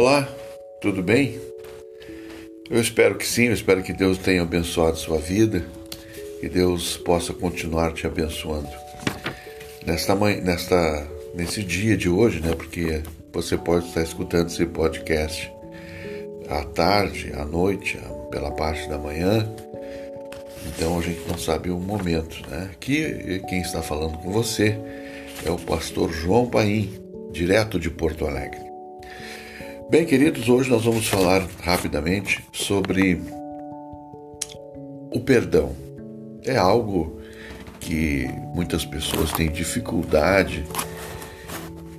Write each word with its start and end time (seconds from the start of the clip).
Olá, 0.00 0.28
tudo 0.80 1.02
bem? 1.02 1.40
Eu 2.70 2.80
espero 2.80 3.16
que 3.16 3.26
sim, 3.26 3.46
eu 3.46 3.52
espero 3.52 3.82
que 3.82 3.92
Deus 3.92 4.16
tenha 4.16 4.42
abençoado 4.42 4.96
sua 4.96 5.18
vida, 5.18 5.66
que 6.38 6.48
Deus 6.48 6.96
possa 6.96 7.34
continuar 7.34 7.92
te 7.92 8.06
abençoando. 8.06 8.68
Nesta 9.84 10.14
manhã, 10.14 10.40
nesta 10.40 11.04
nesse 11.34 11.64
dia 11.64 11.96
de 11.96 12.08
hoje, 12.08 12.38
né? 12.38 12.54
Porque 12.54 13.02
você 13.32 13.58
pode 13.58 13.88
estar 13.88 14.00
escutando 14.00 14.46
esse 14.46 14.64
podcast 14.66 15.52
à 16.48 16.62
tarde, 16.62 17.32
à 17.36 17.44
noite, 17.44 17.98
pela 18.30 18.52
parte 18.52 18.88
da 18.88 18.98
manhã. 18.98 19.52
Então 20.68 20.96
a 20.96 21.02
gente 21.02 21.28
não 21.28 21.36
sabe 21.36 21.70
o 21.70 21.80
momento, 21.80 22.48
né? 22.48 22.70
Aqui 22.72 23.42
quem 23.48 23.62
está 23.62 23.82
falando 23.82 24.16
com 24.18 24.30
você 24.30 24.78
é 25.44 25.50
o 25.50 25.58
pastor 25.58 26.12
João 26.12 26.48
Paim, 26.48 26.88
direto 27.32 27.80
de 27.80 27.90
Porto 27.90 28.28
Alegre. 28.28 28.67
Bem, 29.90 30.04
queridos, 30.04 30.50
hoje 30.50 30.68
nós 30.68 30.84
vamos 30.84 31.08
falar 31.08 31.48
rapidamente 31.62 32.44
sobre 32.52 33.22
o 35.10 35.18
perdão. 35.18 35.74
É 36.44 36.58
algo 36.58 37.18
que 37.80 38.28
muitas 38.54 38.84
pessoas 38.84 39.32
têm 39.32 39.50
dificuldade 39.50 40.66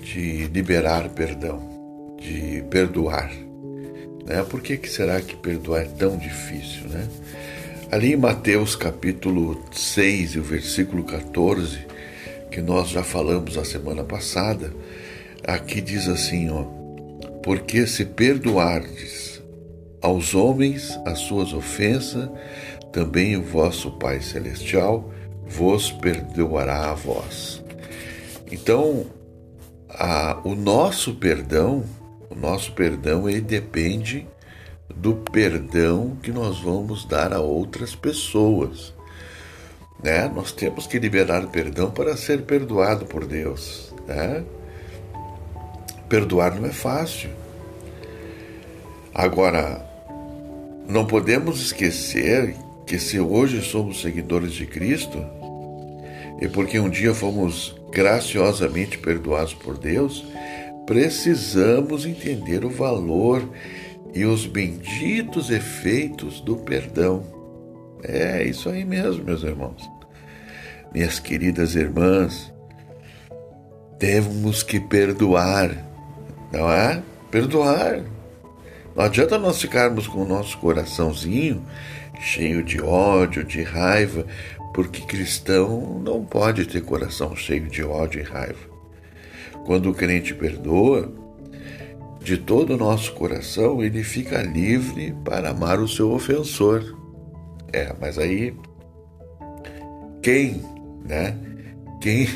de 0.03 0.45
liberar 0.49 1.09
perdão, 1.09 2.16
de 2.20 2.63
perdoar. 2.70 3.31
Né? 4.23 4.44
Por 4.47 4.61
que, 4.61 4.77
que 4.77 4.88
será 4.88 5.19
que 5.19 5.35
perdoar 5.35 5.81
é 5.81 5.85
tão 5.85 6.16
difícil? 6.16 6.88
Né? 6.89 7.08
Ali 7.91 8.13
em 8.13 8.17
Mateus 8.17 8.75
capítulo 8.75 9.66
6 9.71 10.35
e 10.35 10.39
o 10.39 10.44
versículo 10.44 11.03
14, 11.03 11.88
que 12.52 12.61
nós 12.61 12.89
já 12.89 13.02
falamos 13.02 13.58
a 13.58 13.66
semana 13.66 14.03
passada, 14.03 14.71
aqui 15.44 15.81
diz 15.81 16.08
assim, 16.08 16.52
ó, 16.52 16.78
porque 17.43 17.87
se 17.87 18.05
perdoardes 18.05 19.41
aos 20.01 20.33
homens 20.33 20.99
as 21.05 21.19
suas 21.19 21.53
ofensas, 21.53 22.29
também 22.91 23.37
o 23.37 23.43
vosso 23.43 23.91
Pai 23.91 24.21
Celestial 24.21 25.11
vos 25.45 25.91
perdoará 25.91 26.91
a 26.91 26.93
vós. 26.93 27.63
Então, 28.51 29.05
a, 29.89 30.39
o 30.43 30.55
nosso 30.55 31.15
perdão, 31.15 31.83
o 32.29 32.35
nosso 32.35 32.71
perdão, 32.73 33.29
ele 33.29 33.41
depende 33.41 34.27
do 34.95 35.15
perdão 35.15 36.17
que 36.21 36.31
nós 36.31 36.59
vamos 36.59 37.05
dar 37.05 37.33
a 37.33 37.39
outras 37.39 37.95
pessoas. 37.95 38.93
Né? 40.03 40.27
Nós 40.33 40.51
temos 40.51 40.87
que 40.87 40.99
liberar 40.99 41.47
perdão 41.47 41.91
para 41.91 42.15
ser 42.15 42.43
perdoado 42.43 43.05
por 43.05 43.25
Deus. 43.25 43.93
Né? 44.07 44.43
Perdoar 46.09 46.59
não 46.59 46.67
é 46.67 46.71
fácil. 46.71 47.29
Agora, 49.13 49.85
não 50.88 51.05
podemos 51.05 51.61
esquecer 51.61 52.55
que 52.88 52.97
se 52.97 53.19
hoje 53.19 53.61
somos 53.61 54.01
seguidores 54.01 54.53
de 54.53 54.66
Cristo, 54.66 55.23
e 56.41 56.47
porque 56.47 56.79
um 56.79 56.89
dia 56.89 57.13
fomos 57.13 57.75
graciosamente 57.91 58.97
perdoados 58.97 59.53
por 59.53 59.77
Deus, 59.77 60.25
precisamos 60.88 62.05
entender 62.05 62.66
o 62.66 62.69
valor 62.69 63.47
e 64.13 64.25
os 64.25 64.47
benditos 64.47 65.51
efeitos 65.51 66.41
do 66.41 66.55
perdão. 66.55 67.23
É 68.01 68.44
isso 68.44 68.69
aí 68.69 68.83
mesmo, 68.83 69.23
meus 69.23 69.44
irmãos. 69.44 69.88
Minhas 70.91 71.19
queridas 71.19 71.75
irmãs, 71.75 72.51
temos 73.99 74.63
que 74.63 74.79
perdoar, 74.79 75.88
não 76.52 76.72
é? 76.72 77.03
Perdoar. 77.31 78.03
Não 78.95 79.05
adianta 79.05 79.38
nós 79.38 79.62
ficarmos 79.62 80.07
com 80.07 80.23
o 80.23 80.28
nosso 80.28 80.57
coraçãozinho 80.57 81.63
cheio 82.19 82.63
de 82.63 82.81
ódio, 82.81 83.44
de 83.44 83.63
raiva, 83.63 84.25
porque 84.73 85.01
cristão 85.01 86.00
não 86.03 86.23
pode 86.23 86.66
ter 86.66 86.81
coração 86.81 87.35
cheio 87.35 87.68
de 87.68 87.84
ódio 87.84 88.22
e 88.22 88.23
raiva. 88.23 88.69
Quando 89.66 89.90
o 89.90 89.94
crente 89.94 90.34
perdoa, 90.34 91.12
de 92.22 92.38
todo 92.38 92.73
o 92.73 92.78
nosso 92.78 93.13
coração, 93.13 93.81
ele 93.81 94.03
fica 94.03 94.41
livre 94.41 95.16
para 95.23 95.50
amar 95.50 95.79
o 95.79 95.88
seu 95.88 96.12
ofensor. 96.12 96.97
É, 97.72 97.94
mas 98.00 98.18
aí 98.18 98.53
quem, 100.22 100.62
né? 101.06 101.38
Quem, 102.02 102.28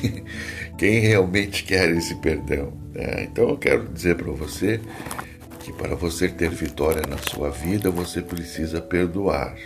quem 0.78 1.00
realmente 1.00 1.64
quer 1.64 1.90
esse 1.92 2.16
perdão? 2.16 2.74
Né? 2.94 3.24
Então 3.24 3.50
eu 3.50 3.58
quero 3.58 3.88
dizer 3.88 4.16
para 4.16 4.32
você 4.32 4.80
que 5.60 5.72
para 5.72 5.96
você 5.96 6.28
ter 6.28 6.50
vitória 6.50 7.04
na 7.08 7.18
sua 7.18 7.50
vida, 7.50 7.90
você 7.90 8.22
precisa 8.22 8.82
perdoar. 8.82 9.58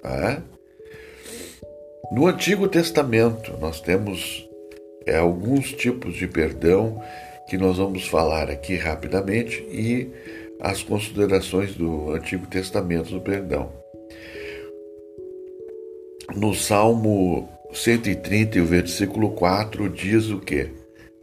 Tá? 0.00 0.42
No 2.12 2.26
Antigo 2.26 2.68
Testamento, 2.68 3.56
nós 3.58 3.80
temos 3.80 4.48
é, 5.06 5.16
alguns 5.16 5.72
tipos 5.72 6.14
de 6.14 6.28
perdão 6.28 7.02
que 7.48 7.58
nós 7.58 7.76
vamos 7.76 8.06
falar 8.06 8.50
aqui 8.50 8.76
rapidamente 8.76 9.60
e 9.70 10.10
as 10.60 10.82
considerações 10.82 11.74
do 11.74 12.12
Antigo 12.12 12.46
Testamento 12.46 13.10
do 13.10 13.20
perdão. 13.20 13.72
No 16.36 16.54
Salmo 16.54 17.48
130, 17.72 18.60
o 18.60 18.66
versículo 18.66 19.30
4 19.30 19.88
diz 19.88 20.28
o 20.28 20.38
que? 20.38 20.68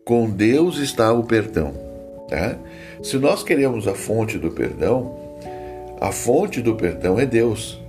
Com 0.03 0.29
Deus 0.29 0.77
está 0.77 1.13
o 1.13 1.23
perdão. 1.23 1.73
Tá? 2.27 2.57
Se 3.03 3.17
nós 3.17 3.43
queremos 3.43 3.87
a 3.87 3.93
fonte 3.93 4.37
do 4.37 4.51
perdão, 4.51 5.37
a 6.01 6.11
fonte 6.11 6.61
do 6.61 6.75
perdão 6.75 7.19
é 7.19 7.25
Deus. 7.25 7.79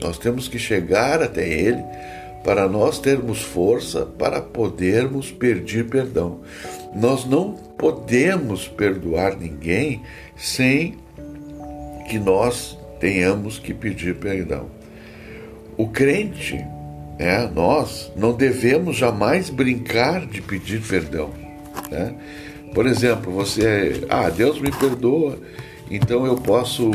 Nós 0.00 0.18
temos 0.18 0.48
que 0.48 0.58
chegar 0.58 1.22
até 1.22 1.48
Ele 1.48 1.82
para 2.44 2.68
nós 2.68 2.98
termos 2.98 3.40
força 3.40 4.04
para 4.04 4.40
podermos 4.40 5.30
pedir 5.30 5.86
perdão. 5.86 6.40
Nós 6.94 7.24
não 7.24 7.52
podemos 7.78 8.68
perdoar 8.68 9.36
ninguém 9.36 10.02
sem 10.36 10.96
que 12.08 12.18
nós 12.18 12.78
tenhamos 13.00 13.58
que 13.58 13.72
pedir 13.72 14.16
perdão. 14.16 14.66
O 15.76 15.88
crente, 15.88 16.64
né, 17.22 17.48
nós, 17.54 18.10
não 18.16 18.32
devemos 18.32 18.96
jamais 18.96 19.48
brincar 19.48 20.26
de 20.26 20.42
pedir 20.42 20.82
perdão. 20.82 21.30
Né? 21.88 22.16
Por 22.74 22.84
exemplo, 22.84 23.32
você, 23.32 24.04
ah, 24.08 24.28
Deus 24.28 24.60
me 24.60 24.72
perdoa, 24.72 25.38
então 25.88 26.26
eu 26.26 26.34
posso 26.34 26.90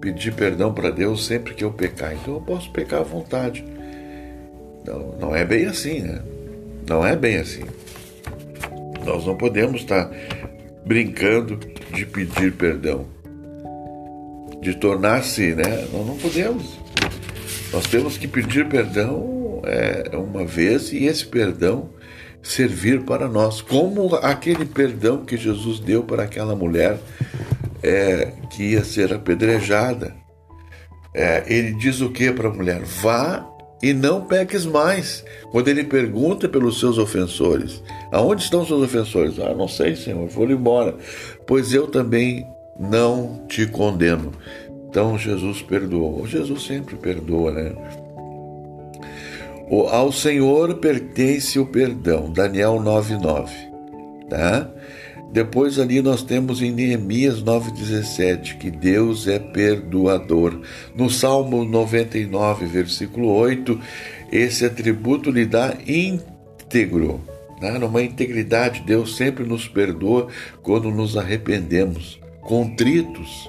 pedir 0.00 0.34
perdão 0.34 0.74
para 0.74 0.90
Deus 0.90 1.24
sempre 1.24 1.54
que 1.54 1.62
eu 1.62 1.70
pecar. 1.70 2.14
Então 2.14 2.34
eu 2.34 2.40
posso 2.40 2.68
pecar 2.72 3.00
à 3.00 3.04
vontade. 3.04 3.64
Não, 4.84 5.14
não 5.20 5.36
é 5.36 5.44
bem 5.44 5.66
assim, 5.66 6.00
né? 6.00 6.20
Não 6.88 7.06
é 7.06 7.14
bem 7.14 7.36
assim. 7.36 7.62
Nós 9.04 9.24
não 9.24 9.36
podemos 9.36 9.82
estar 9.82 10.10
brincando 10.84 11.60
de 11.94 12.04
pedir 12.06 12.52
perdão, 12.54 13.06
de 14.60 14.74
tornar-se, 14.74 15.54
né? 15.54 15.86
Nós 15.92 16.06
não 16.06 16.16
podemos. 16.16 16.76
Nós 17.72 17.86
temos 17.86 18.18
que 18.18 18.26
pedir 18.26 18.66
perdão 18.66 19.39
é, 19.64 20.16
uma 20.16 20.44
vez 20.44 20.92
e 20.92 21.04
esse 21.04 21.26
perdão 21.26 21.90
servir 22.42 23.02
para 23.02 23.28
nós, 23.28 23.60
como 23.60 24.14
aquele 24.16 24.64
perdão 24.64 25.24
que 25.24 25.36
Jesus 25.36 25.78
deu 25.78 26.02
para 26.02 26.22
aquela 26.22 26.56
mulher 26.56 26.98
é, 27.82 28.32
que 28.50 28.72
ia 28.72 28.84
ser 28.84 29.12
apedrejada. 29.12 30.14
É, 31.12 31.44
ele 31.46 31.72
diz 31.74 32.00
o 32.00 32.10
que 32.10 32.30
para 32.32 32.48
a 32.48 32.52
mulher? 32.52 32.82
Vá 32.82 33.46
e 33.82 33.92
não 33.92 34.24
peques 34.24 34.64
mais. 34.64 35.24
Quando 35.50 35.68
ele 35.68 35.84
pergunta 35.84 36.48
pelos 36.48 36.78
seus 36.78 36.98
ofensores, 36.98 37.82
aonde 38.12 38.42
estão 38.42 38.64
seus 38.64 38.82
ofensores? 38.82 39.38
Ah, 39.38 39.54
não 39.54 39.68
sei, 39.68 39.96
Senhor, 39.96 40.28
foram 40.28 40.52
embora. 40.52 40.94
Pois 41.46 41.72
eu 41.72 41.88
também 41.88 42.46
não 42.78 43.44
te 43.48 43.66
condeno. 43.66 44.32
Então 44.88 45.18
Jesus 45.18 45.62
perdoou. 45.62 46.26
Jesus 46.26 46.64
sempre 46.64 46.96
perdoa, 46.96 47.52
né? 47.52 47.72
O, 49.70 49.82
ao 49.86 50.10
Senhor 50.10 50.74
pertence 50.74 51.56
o 51.58 51.64
perdão. 51.64 52.32
Daniel 52.32 52.80
9:9, 52.80 53.48
tá? 54.28 54.68
Depois 55.32 55.78
ali 55.78 56.02
nós 56.02 56.24
temos 56.24 56.60
em 56.60 56.72
Neemias 56.72 57.40
9,17 57.40 58.58
que 58.58 58.68
Deus 58.68 59.28
é 59.28 59.38
perdoador. 59.38 60.60
No 60.96 61.08
Salmo 61.08 61.64
99, 61.64 62.66
versículo 62.66 63.28
8, 63.28 63.80
esse 64.32 64.64
atributo 64.64 65.30
lhe 65.30 65.46
dá 65.46 65.76
íntegro. 65.86 67.20
Né? 67.60 67.78
Numa 67.78 68.02
integridade, 68.02 68.82
Deus 68.84 69.16
sempre 69.16 69.44
nos 69.44 69.68
perdoa 69.68 70.26
quando 70.62 70.90
nos 70.90 71.16
arrependemos. 71.16 72.18
Contritos, 72.40 73.48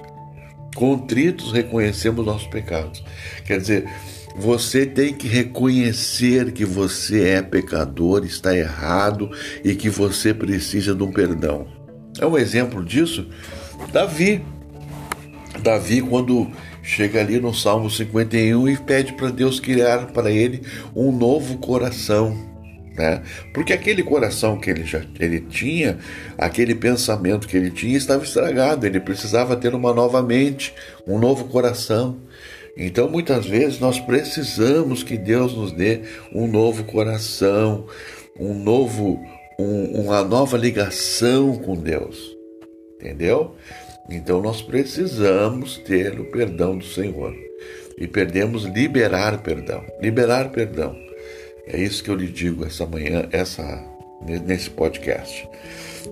contritos 0.76 1.52
reconhecemos 1.52 2.24
nossos 2.24 2.48
pecados. 2.48 3.04
Quer 3.44 3.60
dizer, 3.60 3.90
você 4.36 4.86
tem 4.86 5.14
que 5.14 5.28
reconhecer 5.28 6.52
que 6.52 6.66
você 6.66 7.30
é 7.30 7.42
pecador, 7.42 8.26
está 8.26 8.56
errado 8.56 9.30
e 9.64 9.76
que 9.76 9.90
você 9.90 10.34
precisa 10.34 10.96
de 10.96 11.04
um 11.04 11.12
perdão. 11.12 11.68
É 12.20 12.26
um 12.26 12.38
exemplo 12.38 12.84
disso 12.84 13.28
Davi. 13.92 14.42
Davi, 15.64 16.02
quando 16.02 16.50
chega 16.82 17.20
ali 17.20 17.40
no 17.40 17.54
Salmo 17.54 17.90
51 17.90 18.70
e 18.70 18.78
pede 18.78 19.14
para 19.14 19.30
Deus 19.30 19.60
criar 19.60 20.08
para 20.08 20.32
ele 20.32 20.62
um 20.96 21.12
novo 21.12 21.58
coração. 21.58 22.50
Né? 22.96 23.22
Porque 23.54 23.72
aquele 23.72 24.04
coração 24.04 24.60
que 24.60 24.70
ele 24.70 24.86
já 24.86 25.02
ele 25.20 25.42
tinha, 25.42 25.98
aquele 26.38 26.76
pensamento 26.76 27.48
que 27.48 27.56
ele 27.56 27.70
tinha 27.70 27.98
estava 27.98 28.24
estragado, 28.24 28.86
ele 28.86 29.00
precisava 29.00 29.56
ter 29.56 29.74
uma 29.74 29.94
nova 29.94 30.22
mente, 30.22 30.74
um 31.08 31.20
novo 31.20 31.46
coração. 31.46 32.18
Então, 32.78 33.10
muitas 33.10 33.46
vezes 33.46 33.80
nós 33.80 34.00
precisamos 34.00 35.04
que 35.04 35.18
Deus 35.18 35.54
nos 35.54 35.72
dê 35.72 36.02
um 36.34 36.48
novo 36.48 36.84
coração, 36.86 37.86
um 38.40 38.54
novo 38.54 39.20
um, 39.62 40.02
uma 40.02 40.24
nova 40.24 40.58
ligação 40.58 41.58
com 41.58 41.76
Deus. 41.76 42.36
Entendeu? 42.96 43.56
Então 44.10 44.42
nós 44.42 44.62
precisamos 44.62 45.78
ter 45.78 46.20
o 46.20 46.26
perdão 46.26 46.78
do 46.78 46.86
Senhor. 46.86 47.34
E 47.98 48.08
perdemos 48.08 48.64
liberar 48.64 49.42
perdão. 49.42 49.84
Liberar 50.02 50.50
perdão. 50.50 50.96
É 51.68 51.80
isso 51.80 52.04
que 52.04 52.10
eu 52.10 52.16
lhe 52.16 52.28
digo 52.28 52.66
essa 52.66 52.86
manhã, 52.86 53.28
essa 53.32 53.64
nesse 54.46 54.70
podcast. 54.70 55.48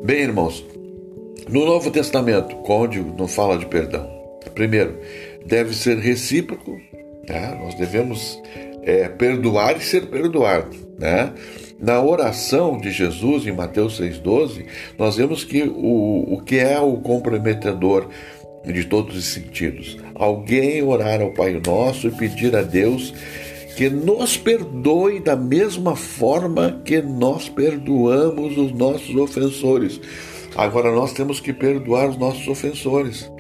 Bem, 0.04 0.22
irmãos, 0.22 0.64
no 1.48 1.66
Novo 1.66 1.92
Testamento, 1.92 2.56
código 2.58 3.16
não 3.18 3.28
fala 3.28 3.58
de 3.58 3.66
perdão. 3.66 4.08
Primeiro, 4.54 5.00
deve 5.46 5.76
ser 5.76 5.98
recíproco. 5.98 6.80
Né? 7.28 7.58
Nós 7.62 7.76
devemos 7.76 8.42
é, 8.84 9.08
perdoar 9.08 9.78
e 9.78 9.82
ser 9.82 10.08
perdoado. 10.08 10.76
Né? 10.98 11.34
Na 11.80 12.02
oração 12.02 12.78
de 12.78 12.92
Jesus 12.92 13.46
em 13.46 13.52
Mateus 13.52 14.00
6,12, 14.00 14.66
nós 14.98 15.16
vemos 15.16 15.44
que 15.44 15.64
o, 15.64 16.34
o 16.34 16.42
que 16.42 16.58
é 16.58 16.80
o 16.80 16.98
comprometedor 16.98 18.10
de 18.66 18.84
todos 18.84 19.16
os 19.16 19.26
sentidos. 19.26 19.98
Alguém 20.16 20.84
orar 20.84 21.22
ao 21.22 21.32
Pai 21.32 21.60
Nosso 21.66 22.08
e 22.08 22.12
pedir 22.12 22.56
a 22.56 22.62
Deus 22.62 23.14
que 23.78 23.90
nos 23.90 24.36
perdoe 24.36 25.22
da 25.22 25.38
mesma 25.38 25.96
forma 25.96 26.82
que 26.84 27.02
nós 27.02 27.48
perdoamos 27.48 28.58
os 28.58 28.74
nossos 28.74 29.16
ofensores. 29.16 30.02
Agora 30.58 30.92
nós 30.92 31.14
temos 31.14 31.40
que 31.40 31.54
perdoar 31.54 32.10
os 32.10 32.18
nossos 32.18 32.46
ofensores 32.50 33.32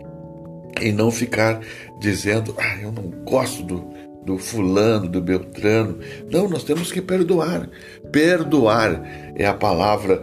e 0.81 0.91
não 0.91 1.11
ficar 1.11 1.61
dizendo, 1.99 2.55
ah, 2.57 2.77
eu 2.81 2.91
não 2.91 3.03
gosto 3.23 3.63
do, 3.63 3.85
do 4.25 4.37
fulano, 4.37 5.07
do 5.07 5.21
Beltrano. 5.21 5.99
Não, 6.31 6.47
nós 6.47 6.63
temos 6.63 6.91
que 6.91 7.01
perdoar. 7.01 7.69
Perdoar 8.11 9.01
é 9.35 9.45
a 9.45 9.53
palavra 9.53 10.21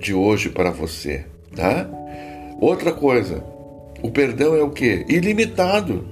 de 0.00 0.14
hoje 0.14 0.48
para 0.48 0.70
você. 0.70 1.24
Tá? 1.54 1.88
Outra 2.60 2.92
coisa, 2.92 3.44
o 4.02 4.10
perdão 4.10 4.54
é 4.54 4.62
o 4.62 4.70
que? 4.70 5.04
Ilimitado. 5.08 6.06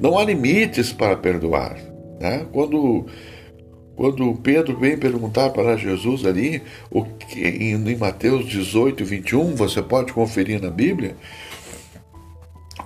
Não 0.00 0.18
há 0.18 0.24
limites 0.24 0.92
para 0.92 1.16
perdoar. 1.16 1.76
Tá? 2.18 2.44
Quando, 2.52 3.06
quando 3.96 4.34
Pedro 4.42 4.78
vem 4.78 4.96
perguntar 4.96 5.50
para 5.50 5.76
Jesus 5.76 6.24
ali, 6.26 6.62
o 6.90 7.04
que, 7.04 7.40
em 7.40 7.96
Mateus 7.96 8.46
18, 8.46 9.04
21, 9.04 9.54
você 9.54 9.82
pode 9.82 10.12
conferir 10.12 10.60
na 10.60 10.70
Bíblia, 10.70 11.16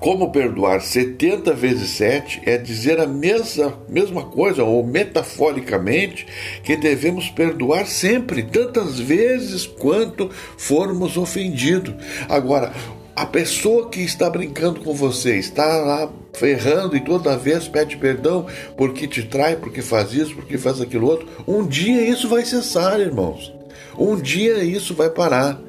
como 0.00 0.30
perdoar 0.30 0.80
70 0.80 1.52
vezes 1.52 1.90
7 1.90 2.42
é 2.46 2.56
dizer 2.56 2.98
a 3.00 3.06
mesma, 3.06 3.78
mesma 3.88 4.24
coisa, 4.24 4.64
ou 4.64 4.84
metaforicamente, 4.86 6.26
que 6.62 6.76
devemos 6.76 7.28
perdoar 7.28 7.86
sempre, 7.86 8.42
tantas 8.42 8.98
vezes 8.98 9.66
quanto 9.66 10.30
formos 10.56 11.16
ofendidos. 11.16 11.94
Agora, 12.28 12.72
a 13.16 13.24
pessoa 13.24 13.88
que 13.88 14.00
está 14.00 14.28
brincando 14.28 14.80
com 14.80 14.92
você, 14.92 15.36
está 15.36 15.64
lá 15.64 16.10
ferrando 16.32 16.96
e 16.96 17.00
toda 17.00 17.36
vez 17.36 17.68
pede 17.68 17.96
perdão 17.96 18.46
porque 18.76 19.06
te 19.06 19.22
trai, 19.22 19.56
porque 19.56 19.82
faz 19.82 20.12
isso, 20.12 20.34
porque 20.34 20.58
faz 20.58 20.80
aquilo 20.80 21.06
outro, 21.06 21.28
um 21.46 21.64
dia 21.64 22.08
isso 22.08 22.28
vai 22.28 22.44
cessar, 22.44 22.98
irmãos. 22.98 23.54
Um 23.96 24.16
dia 24.16 24.64
isso 24.64 24.94
vai 24.94 25.10
parar. 25.10 25.60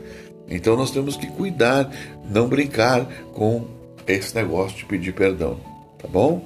Então 0.50 0.76
nós 0.76 0.92
temos 0.92 1.16
que 1.16 1.28
cuidar, 1.28 1.92
não 2.28 2.48
brincar 2.48 3.06
com 3.34 3.75
esse 4.08 4.36
negócio 4.36 4.78
de 4.78 4.86
pedir 4.86 5.14
perdão, 5.14 5.60
tá 5.98 6.08
bom? 6.08 6.46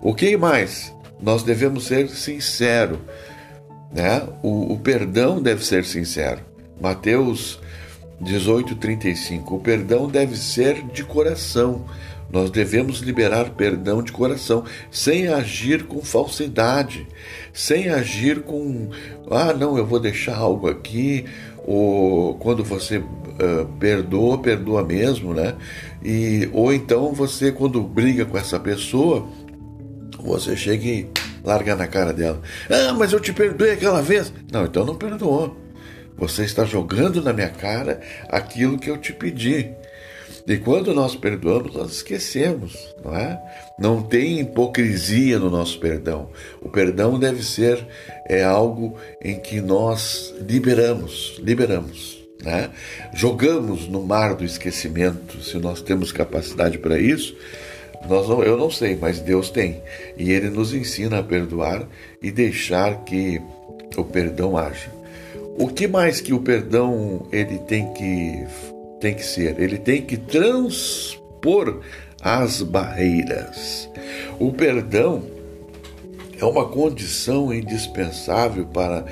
O 0.00 0.14
que 0.14 0.36
mais? 0.36 0.94
Nós 1.20 1.42
devemos 1.42 1.86
ser 1.86 2.08
sinceros, 2.08 2.98
né? 3.92 4.22
O, 4.42 4.74
o 4.74 4.78
perdão 4.78 5.40
deve 5.40 5.64
ser 5.64 5.84
sincero. 5.84 6.40
Mateus 6.80 7.58
18:35. 8.22 9.52
O 9.52 9.58
perdão 9.58 10.08
deve 10.08 10.36
ser 10.36 10.82
de 10.92 11.04
coração. 11.04 11.84
Nós 12.30 12.50
devemos 12.50 12.98
liberar 12.98 13.50
perdão 13.50 14.02
de 14.02 14.10
coração, 14.10 14.64
sem 14.90 15.28
agir 15.28 15.84
com 15.84 16.02
falsidade, 16.02 17.06
sem 17.52 17.88
agir 17.88 18.42
com, 18.42 18.90
ah, 19.30 19.52
não, 19.52 19.78
eu 19.78 19.86
vou 19.86 20.00
deixar 20.00 20.36
algo 20.36 20.68
aqui, 20.68 21.24
ou 21.64 22.34
quando 22.34 22.64
você 22.64 22.98
uh, 22.98 23.66
perdoa, 23.78 24.38
perdoa 24.38 24.84
mesmo, 24.84 25.32
né? 25.32 25.54
E, 26.02 26.48
ou 26.52 26.72
então 26.72 27.12
você, 27.12 27.50
quando 27.50 27.82
briga 27.82 28.24
com 28.24 28.38
essa 28.38 28.58
pessoa, 28.60 29.28
você 30.18 30.56
chega 30.56 30.84
e 30.84 31.08
larga 31.44 31.76
na 31.76 31.86
cara 31.86 32.12
dela. 32.12 32.40
Ah, 32.68 32.92
mas 32.92 33.12
eu 33.12 33.20
te 33.20 33.32
perdoei 33.32 33.72
aquela 33.72 34.02
vez. 34.02 34.32
Não, 34.52 34.64
então 34.64 34.84
não 34.84 34.96
perdoou. 34.96 35.56
Você 36.16 36.44
está 36.44 36.64
jogando 36.64 37.22
na 37.22 37.32
minha 37.32 37.50
cara 37.50 38.00
aquilo 38.28 38.78
que 38.78 38.90
eu 38.90 38.96
te 38.96 39.12
pedi. 39.12 39.70
E 40.48 40.56
quando 40.56 40.94
nós 40.94 41.16
perdoamos, 41.16 41.74
nós 41.74 41.92
esquecemos, 41.92 42.94
não 43.04 43.14
é? 43.16 43.40
Não 43.78 44.00
tem 44.00 44.40
hipocrisia 44.40 45.40
no 45.40 45.50
nosso 45.50 45.78
perdão. 45.80 46.30
O 46.62 46.68
perdão 46.68 47.18
deve 47.18 47.42
ser 47.42 47.84
é 48.28 48.44
algo 48.44 48.96
em 49.20 49.40
que 49.40 49.60
nós 49.60 50.32
liberamos, 50.40 51.36
liberamos, 51.42 52.25
né? 52.46 52.70
Jogamos 53.12 53.88
no 53.88 54.02
mar 54.02 54.34
do 54.34 54.44
esquecimento, 54.44 55.42
se 55.42 55.58
nós 55.58 55.82
temos 55.82 56.12
capacidade 56.12 56.78
para 56.78 56.98
isso. 56.98 57.36
Nós 58.08 58.28
não, 58.28 58.42
eu 58.42 58.56
não 58.56 58.70
sei, 58.70 58.96
mas 58.96 59.18
Deus 59.18 59.50
tem. 59.50 59.82
E 60.16 60.30
Ele 60.30 60.48
nos 60.48 60.72
ensina 60.72 61.18
a 61.18 61.22
perdoar 61.22 61.86
e 62.22 62.30
deixar 62.30 63.04
que 63.04 63.42
o 63.96 64.04
perdão 64.04 64.56
haja. 64.56 64.90
O 65.58 65.68
que 65.68 65.88
mais 65.88 66.20
que 66.20 66.32
o 66.32 66.40
perdão 66.40 67.26
ele 67.32 67.58
tem 67.60 67.92
que 67.94 68.46
tem 69.00 69.14
que 69.14 69.24
ser? 69.24 69.58
Ele 69.58 69.78
tem 69.78 70.02
que 70.02 70.16
transpor 70.16 71.80
as 72.22 72.62
barreiras. 72.62 73.88
O 74.38 74.52
perdão 74.52 75.24
é 76.38 76.44
uma 76.44 76.68
condição 76.68 77.52
indispensável 77.52 78.66
para 78.66 79.06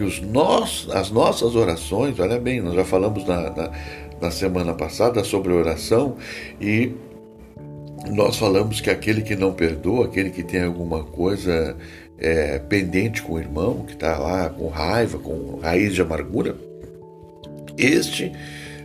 que 0.00 0.04
os 0.04 0.18
nossos, 0.18 0.90
as 0.90 1.10
nossas 1.10 1.54
orações, 1.54 2.18
olha 2.18 2.40
bem, 2.40 2.62
nós 2.62 2.74
já 2.74 2.86
falamos 2.86 3.26
na, 3.26 3.50
na, 3.50 3.70
na 4.18 4.30
semana 4.30 4.72
passada 4.72 5.22
sobre 5.22 5.52
oração 5.52 6.16
e 6.58 6.92
nós 8.10 8.38
falamos 8.38 8.80
que 8.80 8.88
aquele 8.88 9.20
que 9.20 9.36
não 9.36 9.52
perdoa, 9.52 10.06
aquele 10.06 10.30
que 10.30 10.42
tem 10.42 10.62
alguma 10.62 11.04
coisa 11.04 11.76
é, 12.18 12.58
pendente 12.60 13.20
com 13.20 13.34
o 13.34 13.38
irmão, 13.38 13.84
que 13.84 13.92
está 13.92 14.16
lá 14.16 14.48
com 14.48 14.68
raiva, 14.68 15.18
com 15.18 15.60
raiz 15.62 15.92
de 15.92 16.00
amargura, 16.00 16.56
este 17.76 18.32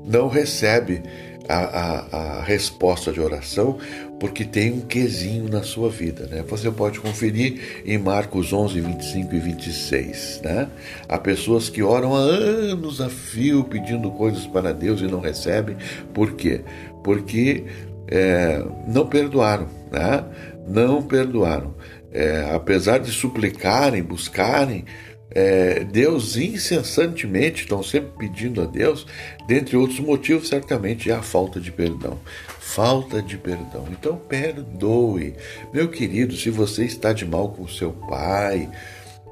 não 0.03 0.27
recebe 0.27 1.01
a, 1.47 1.57
a, 1.57 2.17
a, 2.17 2.43
resposta 2.43 3.11
de 3.11 3.19
oração 3.19 3.77
porque 4.19 4.45
tem 4.45 4.71
um 4.71 4.81
quesinho 4.81 5.49
na 5.49 5.63
sua 5.63 5.89
vida. 5.89 6.25
Né? 6.27 6.43
Você 6.47 6.71
pode 6.71 6.99
conferir 6.99 7.83
em 7.85 7.97
Marcos 7.97 8.53
11, 8.53 8.79
25 8.79 9.35
e 9.35 9.39
26. 9.39 10.41
Né? 10.43 10.67
Há 11.07 11.17
pessoas 11.17 11.69
que 11.69 11.83
oram 11.83 12.15
há 12.15 12.19
anos 12.19 13.01
a 13.01 13.09
fio 13.09 13.63
pedindo 13.63 14.09
coisas 14.11 14.47
para 14.47 14.73
Deus 14.73 15.01
e 15.01 15.05
não 15.05 15.19
recebem. 15.19 15.75
Por 16.13 16.33
quê? 16.33 16.61
Porque 17.03 17.65
é, 18.07 18.63
não 18.87 19.05
perdoaram. 19.07 19.67
Né? 19.91 20.23
Não 20.67 21.01
perdoaram. 21.01 21.75
É, 22.11 22.49
apesar 22.53 22.99
de 22.99 23.11
suplicarem, 23.11 24.01
buscarem, 24.01 24.85
é, 25.31 25.83
Deus 25.83 26.37
incessantemente 26.37 27.63
estão 27.63 27.81
sempre 27.81 28.11
pedindo 28.17 28.61
a 28.61 28.65
Deus, 28.65 29.05
dentre 29.47 29.75
outros 29.75 29.99
motivos, 29.99 30.47
certamente 30.47 31.09
é 31.09 31.13
a 31.13 31.21
falta 31.21 31.59
de 31.59 31.71
perdão. 31.71 32.17
Falta 32.59 33.21
de 33.21 33.37
perdão. 33.37 33.85
Então, 33.91 34.17
perdoe. 34.17 35.35
Meu 35.73 35.89
querido, 35.89 36.35
se 36.35 36.49
você 36.49 36.85
está 36.85 37.11
de 37.11 37.25
mal 37.25 37.49
com 37.49 37.67
seu 37.67 37.91
pai, 37.91 38.69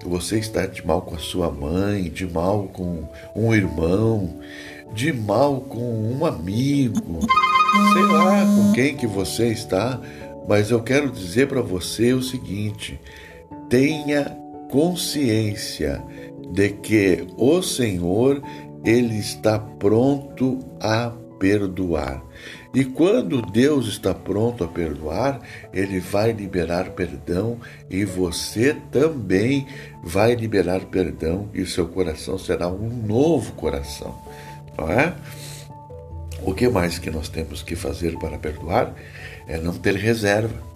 você 0.03 0.39
está 0.39 0.65
de 0.65 0.85
mal 0.85 1.01
com 1.01 1.15
a 1.15 1.19
sua 1.19 1.49
mãe, 1.51 2.09
de 2.09 2.27
mal 2.27 2.67
com 2.67 3.07
um 3.35 3.53
irmão, 3.53 4.39
de 4.93 5.13
mal 5.13 5.61
com 5.61 6.13
um 6.13 6.25
amigo, 6.25 7.19
sei 7.93 8.03
lá 8.03 8.45
com 8.45 8.73
quem 8.73 8.95
que 8.95 9.07
você 9.07 9.47
está, 9.47 9.99
mas 10.47 10.69
eu 10.69 10.81
quero 10.81 11.09
dizer 11.09 11.47
para 11.47 11.61
você 11.61 12.13
o 12.13 12.21
seguinte: 12.21 12.99
tenha 13.69 14.42
consciência 14.73 16.03
de 16.51 16.69
que 16.69 17.27
o 17.37 17.61
Senhor 17.61 18.41
ele 18.83 19.19
está 19.19 19.59
pronto 19.59 20.57
a 20.81 21.13
perdoar. 21.39 22.23
E 22.73 22.83
quando 22.83 23.39
Deus 23.39 23.85
está 23.85 24.15
pronto 24.15 24.63
a 24.63 24.67
perdoar, 24.67 25.41
Ele 25.71 25.99
vai 25.99 26.31
liberar 26.31 26.89
perdão 26.91 27.59
e 27.87 28.03
você 28.03 28.75
também 28.91 29.67
vai 30.03 30.33
liberar 30.33 30.85
perdão 30.85 31.49
e 31.53 31.67
seu 31.67 31.87
coração 31.87 32.39
será 32.39 32.67
um 32.67 32.89
novo 32.89 33.51
coração, 33.53 34.17
não 34.75 34.89
é? 34.89 35.13
O 36.41 36.51
que 36.51 36.67
mais 36.67 36.97
que 36.97 37.11
nós 37.11 37.29
temos 37.29 37.61
que 37.61 37.75
fazer 37.75 38.17
para 38.17 38.39
perdoar 38.39 38.95
é 39.47 39.59
não 39.59 39.73
ter 39.73 39.93
reserva. 39.95 40.72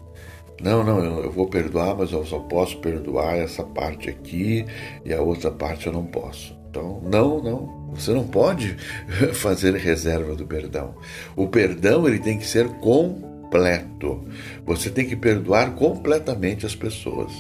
Não, 0.62 0.84
não, 0.84 1.20
eu 1.20 1.32
vou 1.32 1.48
perdoar, 1.48 1.96
mas 1.96 2.12
eu 2.12 2.26
só 2.26 2.40
posso 2.40 2.78
perdoar 2.80 3.38
essa 3.38 3.64
parte 3.64 4.10
aqui 4.10 4.66
e 5.06 5.14
a 5.14 5.22
outra 5.22 5.52
parte 5.52 5.88
eu 5.88 5.94
não 5.94 6.06
posso. 6.06 6.58
Então, 6.70 7.02
não, 7.04 7.42
não, 7.42 7.92
você 7.94 8.12
não 8.12 8.28
pode 8.28 8.76
fazer 9.34 9.76
reserva 9.76 10.36
do 10.36 10.46
perdão. 10.46 10.96
O 11.36 11.48
perdão 11.48 12.08
ele 12.08 12.20
tem 12.20 12.38
que 12.38 12.46
ser 12.46 12.68
completo. 12.80 14.26
Você 14.66 14.90
tem 14.90 15.06
que 15.06 15.16
perdoar 15.16 15.76
completamente 15.76 16.66
as 16.66 16.76
pessoas. 16.76 17.32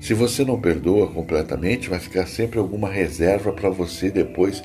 Se 0.00 0.14
você 0.14 0.44
não 0.44 0.60
perdoa 0.60 1.08
completamente, 1.08 1.88
vai 1.88 2.00
ficar 2.00 2.26
sempre 2.26 2.58
alguma 2.58 2.88
reserva 2.88 3.52
para 3.52 3.70
você 3.70 4.10
depois 4.10 4.62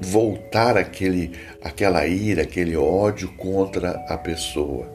voltar 0.00 0.76
aquele, 0.76 1.32
aquela 1.62 2.06
ira, 2.06 2.42
aquele 2.42 2.76
ódio 2.76 3.28
contra 3.36 3.92
a 4.08 4.18
pessoa. 4.18 4.94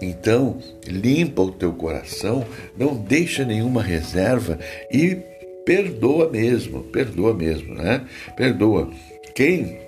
Então, 0.00 0.58
limpa 0.86 1.42
o 1.42 1.52
teu 1.52 1.72
coração, 1.72 2.44
não 2.76 2.96
deixa 2.96 3.44
nenhuma 3.44 3.82
reserva 3.82 4.58
e 4.90 5.16
perdoa 5.64 6.30
mesmo, 6.30 6.82
perdoa 6.84 7.34
mesmo, 7.34 7.74
né? 7.74 8.06
Perdoa. 8.36 8.90
Quem 9.34 9.78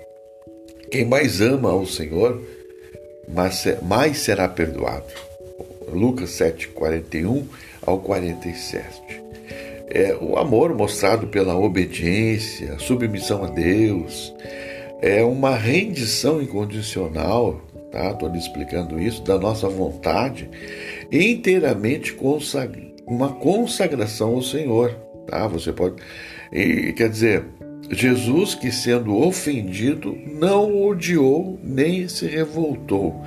quem 0.93 1.05
mais 1.05 1.41
ama 1.41 1.71
ao 1.71 1.87
Senhor, 1.87 2.39
mais 3.81 4.19
será 4.19 4.47
perdoado. 4.47 5.11
Lucas 5.91 6.29
7, 6.29 6.67
41 6.67 7.47
ao 7.81 7.97
47. 7.99 9.23
É 9.87 10.15
o 10.21 10.37
amor 10.37 10.75
mostrado 10.75 11.25
pela 11.25 11.57
obediência, 11.57 12.77
submissão 12.77 13.43
a 13.43 13.47
Deus, 13.47 14.31
é 15.01 15.23
uma 15.23 15.55
rendição 15.55 16.39
incondicional 16.39 17.59
tá? 17.93 18.09
Estou 18.09 18.27
lhe 18.27 18.39
explicando 18.39 18.99
isso, 18.99 19.21
da 19.21 19.37
nossa 19.37 19.69
vontade, 19.69 20.49
inteiramente 21.11 22.17
uma 23.05 23.29
consagração 23.29 24.33
ao 24.33 24.41
Senhor, 24.41 24.89
tá? 25.27 25.47
Você 25.47 25.71
pode, 25.71 25.95
e, 26.51 26.91
quer 26.93 27.09
dizer, 27.09 27.45
Jesus 27.91 28.55
que 28.55 28.71
sendo 28.71 29.15
ofendido 29.15 30.17
não 30.39 30.83
odiou 30.83 31.59
nem 31.63 32.07
se 32.07 32.25
revoltou. 32.25 33.21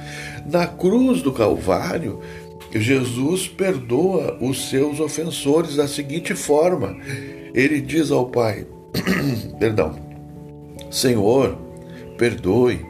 Na 0.50 0.66
cruz 0.66 1.22
do 1.22 1.32
Calvário, 1.32 2.20
Jesus 2.74 3.46
perdoa 3.46 4.36
os 4.40 4.68
seus 4.68 4.98
ofensores 4.98 5.76
da 5.76 5.86
seguinte 5.86 6.34
forma: 6.34 6.96
ele 7.54 7.80
diz 7.80 8.10
ao 8.10 8.26
Pai, 8.26 8.66
perdão, 9.60 9.94
Senhor, 10.90 11.56
perdoe, 12.18 12.84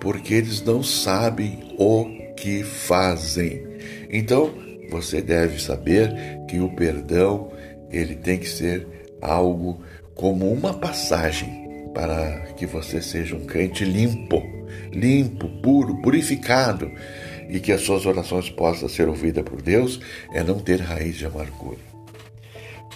porque 0.00 0.34
eles 0.34 0.62
não 0.62 0.82
sabem 0.82 1.74
o 1.78 2.06
que 2.36 2.62
fazem. 2.62 3.66
Então, 4.10 4.52
você 4.90 5.20
deve 5.20 5.60
saber 5.60 6.12
que 6.48 6.60
o 6.60 6.68
perdão, 6.74 7.50
ele 7.90 8.14
tem 8.14 8.38
que 8.38 8.48
ser 8.48 8.86
algo 9.20 9.80
como 10.14 10.50
uma 10.52 10.74
passagem 10.74 11.66
para 11.94 12.52
que 12.56 12.66
você 12.66 13.00
seja 13.00 13.34
um 13.34 13.46
crente 13.46 13.84
limpo, 13.84 14.42
limpo, 14.92 15.48
puro, 15.62 16.00
purificado 16.02 16.90
e 17.48 17.60
que 17.60 17.72
as 17.72 17.82
suas 17.82 18.06
orações 18.06 18.50
possam 18.50 18.88
ser 18.88 19.08
ouvidas 19.08 19.44
por 19.44 19.62
Deus, 19.62 20.00
é 20.32 20.42
não 20.42 20.58
ter 20.58 20.80
raiz 20.80 21.16
de 21.16 21.26
amargura. 21.26 21.78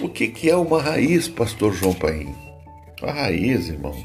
O 0.00 0.08
que, 0.08 0.28
que 0.28 0.50
é 0.50 0.56
uma 0.56 0.82
raiz, 0.82 1.28
pastor 1.28 1.72
João 1.72 1.94
Paim? 1.94 2.34
A 3.02 3.12
raiz, 3.12 3.68
irmãos, 3.68 4.04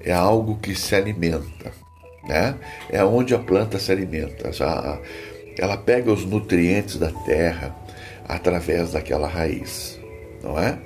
é 0.00 0.12
algo 0.12 0.56
que 0.56 0.74
se 0.74 0.94
alimenta 0.94 1.72
né? 2.28 2.54
É 2.90 3.04
onde 3.04 3.34
a 3.34 3.38
planta 3.38 3.78
se 3.78 3.92
alimenta. 3.92 4.50
Ela 5.58 5.76
pega 5.76 6.12
os 6.12 6.24
nutrientes 6.24 6.96
da 6.96 7.10
terra 7.10 7.74
através 8.26 8.92
daquela 8.92 9.28
raiz, 9.28 10.00
não 10.42 10.58
é? 10.58 10.78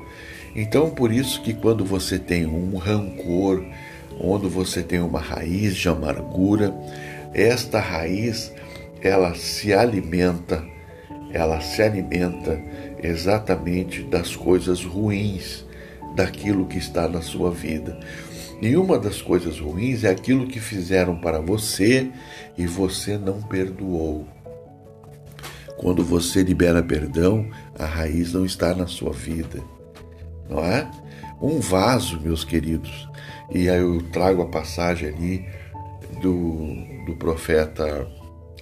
Então, 0.55 0.91
por 0.91 1.13
isso 1.13 1.41
que 1.43 1.55
quando 1.55 1.85
você 1.85 2.19
tem 2.19 2.47
um 2.47 2.77
rancor, 2.77 3.65
onde 4.21 4.49
você 4.49 4.83
tem 4.83 5.01
uma 5.01 5.21
raiz 5.21 5.77
de 5.77 5.89
amargura, 5.89 6.75
esta 7.33 7.79
raiz 7.79 8.53
ela 9.01 9.35
se 9.35 9.73
alimenta, 9.73 10.65
ela 11.33 11.61
se 11.61 11.81
alimenta 11.81 12.61
exatamente 13.01 14.03
das 14.03 14.35
coisas 14.35 14.85
ruins, 14.85 15.65
daquilo 16.17 16.67
que 16.67 16.79
está 16.79 17.07
na 17.07 17.23
sua 17.23 17.51
vida. 17.53 17.97
E 18.61 18.77
uma 18.77 18.99
das 18.99 19.23
coisas 19.23 19.61
ruins 19.61 20.03
é 20.03 20.11
aquilo 20.11 20.47
que 20.47 20.59
fizeram 20.59 21.17
para 21.17 21.41
você 21.41 22.11
e 22.57 22.67
você 22.67 23.17
não 23.17 23.41
perdoou. 23.41 24.27
Quando 25.77 26.05
você 26.05 26.43
libera 26.43 26.83
perdão, 26.83 27.49
a 27.79 27.85
raiz 27.85 28.33
não 28.33 28.45
está 28.45 28.75
na 28.75 28.89
sua 28.89 29.13
vida, 29.13 29.63
não 30.51 30.59
é? 30.59 30.91
Um 31.41 31.61
vaso, 31.61 32.21
meus 32.21 32.43
queridos, 32.43 33.09
e 33.55 33.69
aí 33.71 33.79
eu 33.79 34.03
trago 34.11 34.43
a 34.43 34.47
passagem 34.47 35.09
ali 35.09 35.47
do, 36.21 36.75
do 37.07 37.15
profeta 37.17 38.09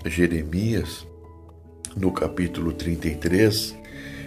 Jeremias, 0.05 1.07
no 1.97 2.13
capítulo 2.13 2.75
33. 2.75 3.75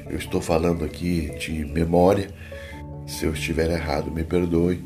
Eu 0.09 0.17
estou 0.17 0.41
falando 0.41 0.83
aqui 0.83 1.31
de 1.37 1.63
memória, 1.65 2.29
se 3.05 3.25
eu 3.25 3.33
estiver 3.33 3.69
errado, 3.69 4.09
me 4.09 4.23
perdoe 4.23 4.83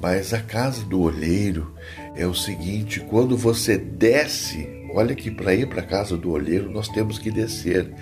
mas 0.00 0.32
a 0.32 0.40
casa 0.40 0.82
do 0.84 1.00
olheiro 1.00 1.74
é 2.16 2.26
o 2.26 2.34
seguinte: 2.34 3.00
quando 3.00 3.36
você 3.36 3.76
desce, 3.76 4.66
olha 4.94 5.14
que 5.14 5.30
para 5.30 5.54
ir 5.54 5.68
para 5.68 5.82
a 5.82 5.86
casa 5.86 6.16
do 6.16 6.30
olheiro 6.30 6.70
nós 6.70 6.88
temos 6.88 7.18
que 7.18 7.30
descer. 7.30 7.92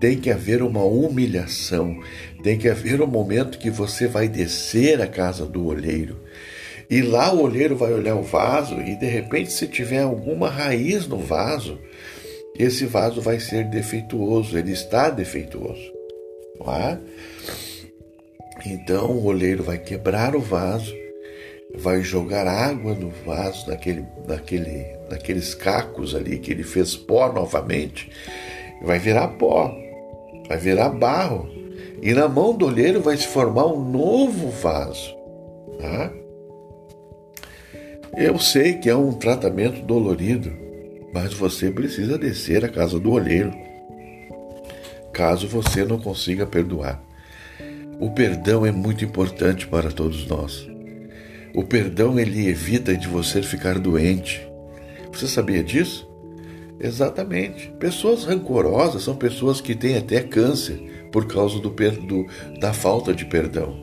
Tem 0.00 0.16
que 0.16 0.30
haver 0.30 0.62
uma 0.62 0.84
humilhação, 0.84 2.00
tem 2.42 2.56
que 2.56 2.68
haver 2.68 3.00
um 3.00 3.06
momento 3.06 3.58
que 3.58 3.70
você 3.70 4.06
vai 4.06 4.28
descer 4.28 5.00
a 5.00 5.08
casa 5.08 5.44
do 5.44 5.64
olheiro. 5.66 6.20
E 6.88 7.02
lá 7.02 7.32
o 7.34 7.42
olheiro 7.42 7.76
vai 7.76 7.92
olhar 7.92 8.14
o 8.14 8.22
vaso 8.22 8.80
e 8.80 8.96
de 8.96 9.06
repente, 9.06 9.52
se 9.52 9.66
tiver 9.66 10.02
alguma 10.02 10.48
raiz 10.48 11.06
no 11.06 11.18
vaso, 11.18 11.78
esse 12.56 12.86
vaso 12.86 13.20
vai 13.20 13.40
ser 13.40 13.64
defeituoso, 13.64 14.56
ele 14.56 14.72
está 14.72 15.10
defeituoso. 15.10 15.92
Não 16.58 16.74
é? 16.74 16.98
Então 18.64 19.10
o 19.10 19.24
olheiro 19.24 19.62
vai 19.62 19.78
quebrar 19.78 20.34
o 20.34 20.40
vaso 20.40 20.94
vai 21.76 22.02
jogar 22.02 22.46
água 22.46 22.94
no 22.94 23.10
vaso, 23.24 23.68
naquele, 23.68 24.04
naquele, 24.26 24.86
naqueles 25.10 25.54
cacos 25.54 26.14
ali 26.14 26.38
que 26.38 26.50
ele 26.50 26.62
fez 26.62 26.96
pó 26.96 27.32
novamente, 27.32 28.10
vai 28.82 28.98
virar 28.98 29.28
pó, 29.28 29.74
vai 30.48 30.58
virar 30.58 30.88
barro. 30.90 31.48
E 32.00 32.14
na 32.14 32.28
mão 32.28 32.54
do 32.54 32.66
olheiro 32.66 33.00
vai 33.02 33.16
se 33.16 33.26
formar 33.26 33.66
um 33.66 33.82
novo 33.82 34.50
vaso. 34.50 35.16
Tá? 35.80 36.12
Eu 38.16 38.38
sei 38.38 38.74
que 38.74 38.88
é 38.88 38.96
um 38.96 39.12
tratamento 39.12 39.82
dolorido, 39.82 40.52
mas 41.12 41.34
você 41.34 41.70
precisa 41.70 42.16
descer 42.16 42.64
à 42.64 42.68
casa 42.68 42.98
do 42.98 43.10
olheiro, 43.10 43.52
caso 45.12 45.48
você 45.48 45.84
não 45.84 45.98
consiga 45.98 46.46
perdoar. 46.46 47.02
O 48.00 48.10
perdão 48.10 48.64
é 48.64 48.70
muito 48.70 49.04
importante 49.04 49.66
para 49.66 49.90
todos 49.90 50.26
nós. 50.26 50.77
O 51.54 51.64
perdão 51.64 52.18
ele 52.18 52.48
evita 52.48 52.96
de 52.96 53.08
você 53.08 53.42
ficar 53.42 53.78
doente. 53.78 54.46
Você 55.12 55.26
sabia 55.26 55.62
disso? 55.62 56.08
Exatamente. 56.80 57.72
Pessoas 57.78 58.24
rancorosas 58.24 59.02
são 59.02 59.16
pessoas 59.16 59.60
que 59.60 59.74
têm 59.74 59.96
até 59.96 60.20
câncer 60.20 61.08
por 61.10 61.26
causa 61.26 61.58
do, 61.58 61.70
do, 61.70 62.26
da 62.60 62.72
falta 62.72 63.12
de 63.12 63.24
perdão. 63.24 63.76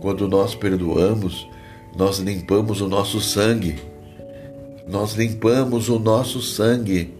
Quando 0.00 0.26
nós 0.26 0.54
perdoamos, 0.54 1.48
nós 1.96 2.18
limpamos 2.18 2.80
o 2.80 2.88
nosso 2.88 3.20
sangue. 3.20 3.76
Nós 4.88 5.14
limpamos 5.14 5.88
o 5.88 5.98
nosso 5.98 6.42
sangue. 6.42 7.14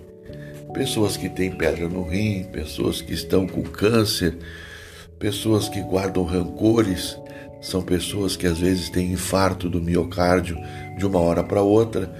Pessoas 0.75 1.17
que 1.17 1.29
têm 1.29 1.51
pedra 1.53 1.89
no 1.89 2.03
rim, 2.03 2.45
pessoas 2.45 3.01
que 3.01 3.13
estão 3.13 3.47
com 3.47 3.63
câncer, 3.63 4.37
pessoas 5.19 5.69
que 5.69 5.81
guardam 5.83 6.25
rancores, 6.25 7.17
são 7.63 7.81
pessoas 7.81 8.37
que 8.37 8.47
às 8.47 8.59
vezes 8.59 8.91
têm 8.91 9.13
infarto 9.13 9.71
do 9.71 9.81
miocárdio 9.81 10.59
de 10.99 11.07
uma 11.07 11.19
hora 11.21 11.43
para 11.43 11.63
outra. 11.63 12.13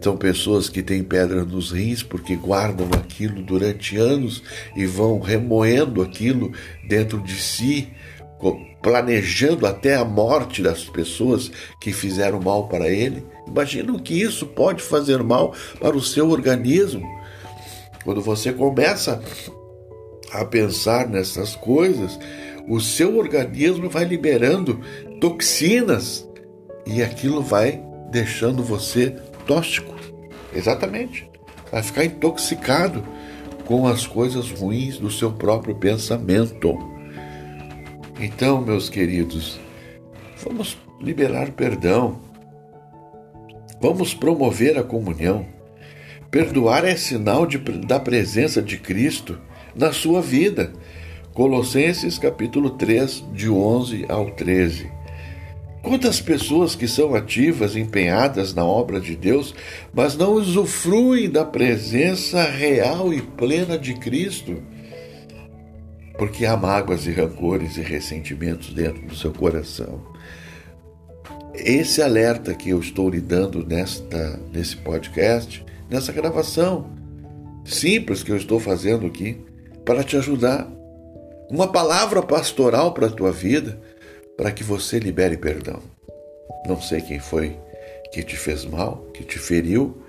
São 0.00 0.16
pessoas 0.16 0.70
que 0.70 0.82
têm 0.82 1.02
pedra 1.02 1.44
nos 1.44 1.72
rins 1.72 2.02
porque 2.02 2.36
guardam 2.36 2.88
aquilo 2.94 3.42
durante 3.42 3.98
anos 3.98 4.42
e 4.74 4.86
vão 4.86 5.18
remoendo 5.18 6.00
aquilo 6.00 6.52
dentro 6.88 7.20
de 7.20 7.34
si, 7.34 7.88
planejando 8.80 9.66
até 9.66 9.96
a 9.96 10.04
morte 10.04 10.62
das 10.62 10.84
pessoas 10.84 11.50
que 11.80 11.92
fizeram 11.92 12.40
mal 12.40 12.68
para 12.68 12.88
ele 12.88 13.22
Imagina 13.48 13.92
o 13.92 14.00
que 14.00 14.20
isso 14.20 14.46
pode 14.46 14.82
fazer 14.82 15.22
mal 15.22 15.54
para 15.80 15.96
o 15.96 16.02
seu 16.02 16.28
organismo. 16.28 17.08
Quando 18.04 18.20
você 18.20 18.52
começa 18.52 19.22
a 20.32 20.44
pensar 20.44 21.08
nessas 21.08 21.56
coisas, 21.56 22.18
o 22.68 22.80
seu 22.80 23.16
organismo 23.16 23.88
vai 23.88 24.04
liberando 24.04 24.80
toxinas 25.20 26.28
e 26.86 27.02
aquilo 27.02 27.42
vai 27.42 27.82
deixando 28.10 28.62
você 28.62 29.16
tóxico. 29.46 29.94
Exatamente. 30.54 31.28
Vai 31.72 31.82
ficar 31.82 32.04
intoxicado 32.04 33.02
com 33.64 33.86
as 33.86 34.06
coisas 34.06 34.50
ruins 34.50 34.98
do 34.98 35.10
seu 35.10 35.32
próprio 35.32 35.74
pensamento. 35.74 36.78
Então, 38.20 38.60
meus 38.60 38.88
queridos, 38.88 39.58
vamos 40.42 40.76
liberar 41.00 41.52
perdão. 41.52 42.20
Vamos 43.80 44.14
promover 44.14 44.76
a 44.76 44.82
comunhão. 44.82 45.46
Perdoar 46.30 46.84
é 46.84 46.96
sinal 46.96 47.46
de, 47.46 47.58
da 47.58 48.00
presença 48.00 48.60
de 48.60 48.76
Cristo 48.76 49.38
na 49.74 49.92
sua 49.92 50.20
vida. 50.20 50.72
Colossenses 51.38 52.18
capítulo 52.18 52.70
3, 52.70 53.26
de 53.32 53.48
11 53.48 54.06
ao 54.08 54.28
13. 54.32 54.90
Quantas 55.84 56.20
pessoas 56.20 56.74
que 56.74 56.88
são 56.88 57.14
ativas, 57.14 57.76
empenhadas 57.76 58.52
na 58.52 58.64
obra 58.64 59.00
de 59.00 59.14
Deus, 59.14 59.54
mas 59.94 60.16
não 60.16 60.32
usufruem 60.32 61.30
da 61.30 61.44
presença 61.44 62.42
real 62.42 63.14
e 63.14 63.22
plena 63.22 63.78
de 63.78 63.94
Cristo? 63.94 64.60
Porque 66.18 66.44
há 66.44 66.56
mágoas 66.56 67.06
e 67.06 67.12
rancores 67.12 67.76
e 67.76 67.82
ressentimentos 67.82 68.74
dentro 68.74 69.06
do 69.06 69.14
seu 69.14 69.32
coração. 69.32 70.02
Esse 71.54 72.02
alerta 72.02 72.52
que 72.52 72.70
eu 72.70 72.80
estou 72.80 73.08
lhe 73.08 73.20
dando 73.20 73.64
nesta, 73.64 74.40
nesse 74.52 74.76
podcast, 74.76 75.64
nessa 75.88 76.10
gravação 76.10 76.90
simples 77.64 78.24
que 78.24 78.32
eu 78.32 78.36
estou 78.36 78.58
fazendo 78.58 79.06
aqui, 79.06 79.38
para 79.84 80.02
te 80.02 80.16
ajudar. 80.16 80.77
Uma 81.50 81.66
palavra 81.72 82.22
pastoral 82.22 82.92
para 82.92 83.06
a 83.06 83.10
tua 83.10 83.32
vida, 83.32 83.80
para 84.36 84.52
que 84.52 84.62
você 84.62 84.98
libere 84.98 85.36
perdão. 85.36 85.82
Não 86.66 86.80
sei 86.80 87.00
quem 87.00 87.18
foi 87.18 87.56
que 88.12 88.22
te 88.22 88.36
fez 88.36 88.64
mal, 88.64 89.06
que 89.14 89.24
te 89.24 89.38
feriu, 89.38 90.02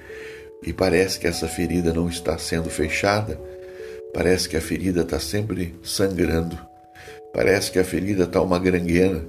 e 0.61 0.73
parece 0.73 1.17
que 1.17 1.27
essa 1.27 1.47
ferida 1.47 1.93
não 1.93 2.09
está 2.09 2.37
sendo 2.37 2.69
fechada, 2.69 3.39
parece 4.13 4.49
que 4.49 4.57
a 4.57 4.61
ferida 4.61 5.01
está 5.01 5.19
sempre 5.19 5.75
sangrando, 5.81 6.59
parece 7.33 7.71
que 7.71 7.79
a 7.79 7.85
ferida 7.85 8.25
está 8.25 8.41
uma 8.41 8.59
granguena. 8.59 9.23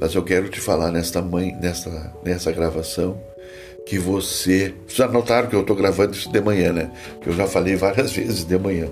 Mas 0.00 0.14
eu 0.14 0.22
quero 0.22 0.48
te 0.48 0.58
falar 0.58 0.90
nesta, 0.90 1.20
mãe, 1.20 1.54
nesta, 1.60 2.14
nessa 2.24 2.50
gravação 2.50 3.20
que 3.86 3.98
você. 3.98 4.74
Já 4.88 5.06
notaram 5.06 5.48
que 5.48 5.54
eu 5.54 5.60
estou 5.60 5.76
gravando 5.76 6.14
isso 6.14 6.32
de 6.32 6.40
manhã, 6.40 6.72
né? 6.72 6.90
Que 7.20 7.28
eu 7.28 7.34
já 7.34 7.46
falei 7.46 7.76
várias 7.76 8.10
vezes 8.16 8.44
de 8.44 8.58
manhã. 8.58 8.88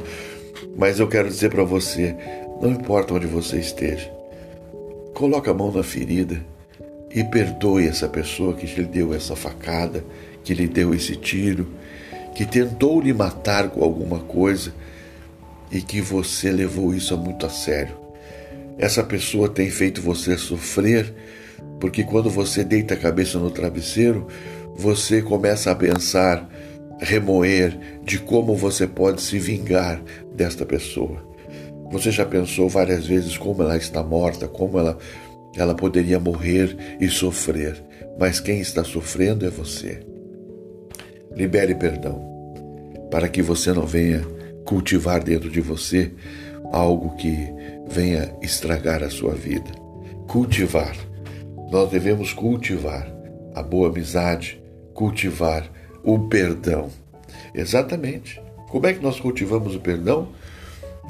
Mas 0.76 1.00
eu 1.00 1.08
quero 1.08 1.28
dizer 1.28 1.50
para 1.50 1.64
você, 1.64 2.14
não 2.60 2.70
importa 2.70 3.14
onde 3.14 3.26
você 3.26 3.58
esteja, 3.58 4.10
coloque 5.14 5.48
a 5.48 5.54
mão 5.54 5.72
na 5.72 5.82
ferida 5.82 6.44
e 7.10 7.24
perdoe 7.24 7.86
essa 7.86 8.08
pessoa 8.08 8.54
que 8.54 8.66
lhe 8.66 8.84
deu 8.84 9.14
essa 9.14 9.34
facada, 9.34 10.04
que 10.44 10.54
lhe 10.54 10.68
deu 10.68 10.94
esse 10.94 11.16
tiro, 11.16 11.68
que 12.34 12.44
tentou 12.44 13.00
lhe 13.00 13.12
matar 13.12 13.70
com 13.70 13.82
alguma 13.82 14.18
coisa 14.20 14.72
e 15.72 15.80
que 15.80 16.00
você 16.00 16.50
levou 16.50 16.94
isso 16.94 17.16
muito 17.16 17.46
a 17.46 17.50
sério. 17.50 17.96
Essa 18.78 19.02
pessoa 19.02 19.48
tem 19.48 19.70
feito 19.70 20.00
você 20.00 20.36
sofrer, 20.36 21.12
porque 21.78 22.04
quando 22.04 22.30
você 22.30 22.64
deita 22.64 22.94
a 22.94 22.96
cabeça 22.96 23.38
no 23.38 23.50
travesseiro, 23.50 24.26
você 24.76 25.20
começa 25.20 25.70
a 25.70 25.74
pensar 25.74 26.48
remoer 27.00 27.78
de 28.02 28.18
como 28.18 28.54
você 28.54 28.86
pode 28.86 29.22
se 29.22 29.38
vingar 29.38 30.02
desta 30.34 30.64
pessoa. 30.64 31.29
Você 31.90 32.10
já 32.10 32.24
pensou 32.24 32.68
várias 32.68 33.06
vezes 33.06 33.36
como 33.36 33.62
ela 33.62 33.76
está 33.76 34.02
morta, 34.02 34.46
como 34.46 34.78
ela, 34.78 34.96
ela 35.56 35.74
poderia 35.74 36.20
morrer 36.20 36.96
e 37.00 37.08
sofrer, 37.08 37.82
mas 38.18 38.38
quem 38.38 38.60
está 38.60 38.84
sofrendo 38.84 39.44
é 39.44 39.50
você. 39.50 40.00
Libere 41.34 41.74
perdão, 41.74 42.24
para 43.10 43.28
que 43.28 43.42
você 43.42 43.72
não 43.72 43.86
venha 43.86 44.22
cultivar 44.64 45.22
dentro 45.22 45.50
de 45.50 45.60
você 45.60 46.12
algo 46.72 47.16
que 47.16 47.36
venha 47.88 48.32
estragar 48.40 49.02
a 49.02 49.10
sua 49.10 49.34
vida. 49.34 49.70
Cultivar. 50.28 50.96
Nós 51.72 51.90
devemos 51.90 52.32
cultivar 52.32 53.12
a 53.54 53.62
boa 53.62 53.88
amizade, 53.88 54.62
cultivar 54.94 55.68
o 56.04 56.28
perdão. 56.28 56.88
Exatamente. 57.52 58.40
Como 58.68 58.86
é 58.86 58.92
que 58.92 59.02
nós 59.02 59.18
cultivamos 59.18 59.74
o 59.74 59.80
perdão? 59.80 60.28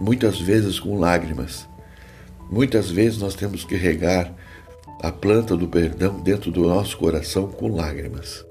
Muitas 0.01 0.41
vezes 0.41 0.81
com 0.81 0.99
lágrimas. 0.99 1.69
Muitas 2.51 2.91
vezes 2.91 3.19
nós 3.19 3.35
temos 3.35 3.65
que 3.65 3.77
regar 3.77 4.35
a 5.03 5.13
planta 5.13 5.57
do 5.57 5.69
perdão 5.69 6.21
dentro 6.21 6.51
do 6.51 6.67
nosso 6.67 6.97
coração 6.97 7.47
com 7.49 7.69
lágrimas, 7.69 8.45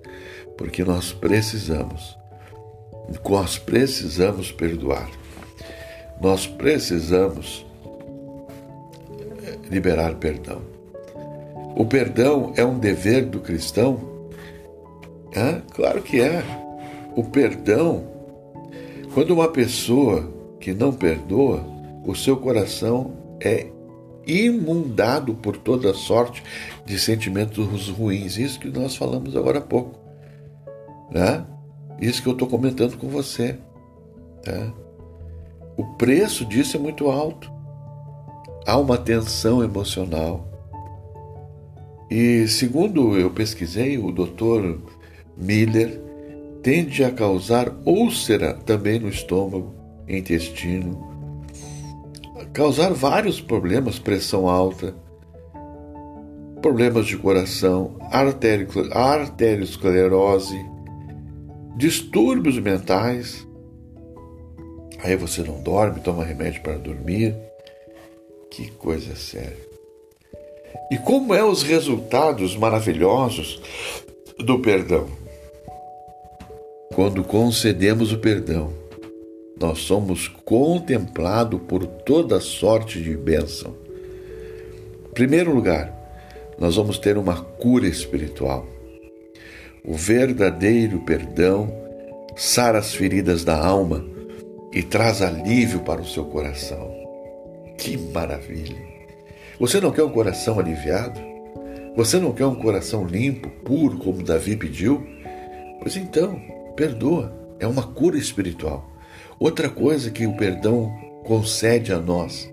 porque 0.58 0.84
nós 0.84 1.12
precisamos. 1.12 2.18
Nós 3.28 3.58
precisamos 3.58 4.52
perdoar. 4.52 5.10
Nós 6.22 6.46
precisamos 6.48 7.66
eh, 9.44 9.58
liberar 9.70 10.16
perdão. 10.16 10.62
O 11.76 11.86
perdão 11.86 12.54
é 12.56 12.64
um 12.64 12.78
dever 12.78 13.26
do 13.26 13.40
cristão 13.40 14.10
é, 15.32 15.62
claro 15.74 16.02
que 16.02 16.20
é. 16.20 16.44
O 17.16 17.24
perdão, 17.24 18.04
quando 19.14 19.32
uma 19.32 19.48
pessoa 19.48 20.32
que 20.60 20.74
não 20.74 20.92
perdoa, 20.92 21.64
o 22.06 22.16
seu 22.16 22.38
coração 22.38 23.14
é 23.42 23.68
imundado 24.26 25.34
por 25.34 25.58
toda 25.58 25.94
sorte 25.94 26.44
de 26.86 27.00
sentimentos 27.00 27.90
ruins. 27.90 28.38
Isso 28.38 28.60
que 28.60 28.70
nós 28.70 28.96
falamos 28.96 29.36
agora 29.36 29.60
há 29.60 29.62
pouco. 29.62 30.00
Né? 31.12 31.46
Isso 32.00 32.22
que 32.22 32.30
eu 32.30 32.34
estou 32.34 32.48
comentando 32.48 32.98
com 32.98 33.08
você. 33.08 33.58
Tá? 34.44 34.74
O 35.76 35.86
preço 35.96 36.46
disso 36.46 36.78
é 36.78 36.80
muito 36.80 37.10
alto. 37.10 37.52
Há 38.66 38.78
uma 38.78 38.98
tensão 38.98 39.64
emocional. 39.64 40.48
E 42.10 42.48
segundo 42.48 43.18
eu 43.18 43.30
pesquisei, 43.30 43.98
o 43.98 44.12
doutor 44.12 44.82
Miller 45.38 46.02
tende 46.62 47.04
a 47.04 47.12
causar 47.12 47.72
úlcera 47.86 48.54
também 48.54 49.00
no 49.00 49.10
estômago, 49.10 49.74
intestino, 50.10 51.08
causar 52.54 52.94
vários 52.94 53.40
problemas, 53.40 54.00
pressão 54.00 54.50
alta, 54.50 54.96
problemas 56.62 57.06
de 57.06 57.16
coração, 57.18 57.96
arteriosclerose, 58.12 60.60
distúrbios 61.78 62.60
mentais. 62.60 63.48
Aí 65.02 65.16
você 65.16 65.42
não 65.44 65.62
dorme, 65.62 66.02
toma 66.02 66.26
remédio 66.26 66.62
para 66.62 66.78
dormir. 66.78 67.34
Que 68.52 68.70
coisa 68.72 69.16
séria. 69.16 69.70
E 70.92 70.98
como 70.98 71.34
é 71.34 71.42
os 71.44 71.64
resultados 71.64 72.58
maravilhosos 72.58 73.62
do 74.40 74.60
perdão? 74.60 75.08
Quando 76.94 77.24
concedemos 77.24 78.12
o 78.12 78.18
perdão, 78.18 78.74
nós 79.60 79.80
somos 79.80 80.28
contemplados 80.28 81.60
por 81.68 81.86
toda 81.86 82.40
sorte 82.40 83.02
de 83.02 83.16
bênção. 83.18 83.76
Em 85.10 85.14
primeiro 85.14 85.54
lugar, 85.54 85.94
nós 86.58 86.78
vamos 86.78 86.98
ter 86.98 87.18
uma 87.18 87.42
cura 87.42 87.88
espiritual. 87.88 88.66
O 89.84 89.94
verdadeiro 89.94 91.00
perdão 91.00 91.74
sara 92.36 92.80
as 92.80 92.96
feridas 92.96 93.44
da 93.44 93.58
alma 93.58 94.06
e 94.72 94.82
traz 94.82 95.22
alívio 95.22 95.82
para 95.82 96.02
o 96.02 96.08
seu 96.08 96.26
coração. 96.26 96.90
Que 97.78 97.98
maravilha! 97.98 98.78
Você 99.60 99.82
não 99.82 99.92
quer 99.92 100.04
um 100.04 100.12
coração 100.12 100.58
aliviado? 100.58 101.20
Você 101.98 102.18
não 102.18 102.32
quer 102.32 102.46
um 102.46 102.56
coração 102.56 103.06
limpo, 103.06 103.50
puro, 103.66 103.98
como 103.98 104.24
Davi 104.24 104.56
pediu? 104.56 105.06
Pois 105.82 105.98
então, 105.98 106.42
perdoa, 106.78 107.34
é 107.60 107.68
uma 107.68 107.84
cura 107.84 108.18
espiritual. 108.18 108.90
Outra 109.40 109.70
coisa 109.70 110.12
que 110.12 110.28
o 110.28 110.36
perdão 110.36 110.92
concede 111.24 111.94
a 111.94 112.00
nós, 112.00 112.52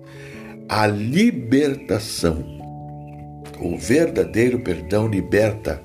a 0.69 0.87
libertação. 0.87 2.45
O 3.61 3.77
verdadeiro 3.77 4.61
perdão 4.61 5.09
liberta. 5.09 5.83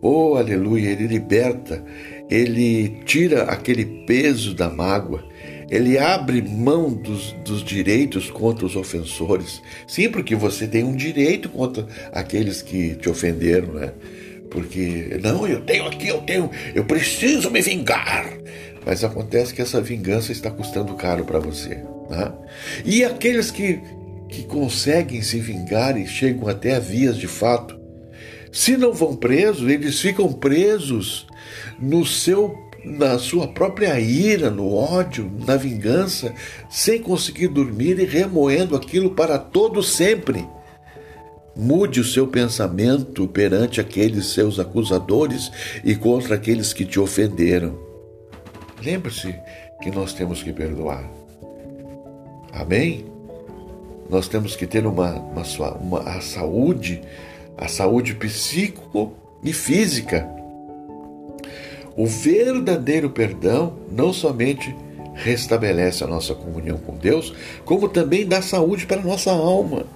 Oh, 0.00 0.36
aleluia, 0.36 0.90
ele 0.90 1.06
liberta, 1.06 1.84
ele 2.30 3.00
tira 3.04 3.44
aquele 3.44 3.84
peso 4.06 4.54
da 4.54 4.68
mágoa, 4.68 5.24
ele 5.70 5.98
abre 5.98 6.42
mão 6.42 6.92
dos, 6.92 7.32
dos, 7.44 7.64
direitos 7.64 8.30
contra 8.30 8.64
os 8.64 8.76
ofensores. 8.76 9.60
Sim, 9.86 10.08
porque 10.08 10.36
você 10.36 10.68
tem 10.68 10.84
um 10.84 10.94
direito 10.94 11.48
contra 11.48 11.86
aqueles 12.12 12.62
que 12.62 12.94
te 12.94 13.08
ofenderam, 13.08 13.74
né? 13.74 13.92
porque 14.52 15.18
não, 15.22 15.48
eu 15.48 15.62
tenho 15.62 15.86
aqui, 15.86 16.08
eu 16.08 16.20
tenho, 16.20 16.50
eu 16.74 16.84
preciso 16.84 17.50
me 17.50 17.60
vingar. 17.62 18.26
Mas 18.84 19.04
acontece 19.04 19.54
que 19.54 19.62
essa 19.62 19.80
vingança 19.80 20.32
está 20.32 20.50
custando 20.50 20.94
caro 20.94 21.24
para 21.24 21.38
você. 21.38 21.84
Né? 22.10 22.32
E 22.84 23.04
aqueles 23.04 23.50
que, 23.50 23.80
que 24.28 24.42
conseguem 24.44 25.22
se 25.22 25.38
vingar 25.38 25.96
e 25.96 26.06
chegam 26.06 26.48
até 26.48 26.76
a 26.76 26.80
vias 26.80 27.16
de 27.16 27.28
fato, 27.28 27.80
se 28.50 28.76
não 28.76 28.92
vão 28.92 29.16
presos, 29.16 29.68
eles 29.70 29.98
ficam 30.00 30.32
presos 30.32 31.26
no 31.80 32.04
seu 32.04 32.60
na 32.84 33.16
sua 33.16 33.46
própria 33.46 33.98
ira, 34.00 34.50
no 34.50 34.74
ódio, 34.74 35.30
na 35.46 35.56
vingança, 35.56 36.34
sem 36.68 37.00
conseguir 37.00 37.46
dormir 37.46 37.98
e 38.00 38.04
remoendo 38.04 38.74
aquilo 38.74 39.10
para 39.10 39.38
todo 39.38 39.82
sempre. 39.84 40.44
Mude 41.54 42.00
o 42.00 42.04
seu 42.04 42.26
pensamento 42.26 43.28
perante 43.28 43.80
aqueles 43.80 44.26
seus 44.32 44.58
acusadores 44.58 45.52
e 45.84 45.94
contra 45.94 46.34
aqueles 46.34 46.72
que 46.72 46.84
te 46.84 46.98
ofenderam. 46.98 47.91
Lembre-se 48.84 49.34
que 49.80 49.90
nós 49.90 50.12
temos 50.12 50.42
que 50.42 50.52
perdoar. 50.52 51.08
Amém? 52.52 53.04
Nós 54.10 54.28
temos 54.28 54.56
que 54.56 54.66
ter 54.66 54.86
uma, 54.86 55.12
uma, 55.12 55.72
uma 55.74 56.00
a 56.00 56.20
saúde, 56.20 57.00
a 57.56 57.68
saúde 57.68 58.14
psíquico 58.14 59.12
e 59.42 59.52
física. 59.52 60.28
O 61.96 62.06
verdadeiro 62.06 63.10
perdão 63.10 63.74
não 63.90 64.12
somente 64.12 64.74
restabelece 65.14 66.02
a 66.02 66.06
nossa 66.06 66.34
comunhão 66.34 66.78
com 66.78 66.96
Deus, 66.96 67.34
como 67.64 67.88
também 67.88 68.26
dá 68.26 68.42
saúde 68.42 68.86
para 68.86 69.00
a 69.00 69.04
nossa 69.04 69.30
alma. 69.30 69.86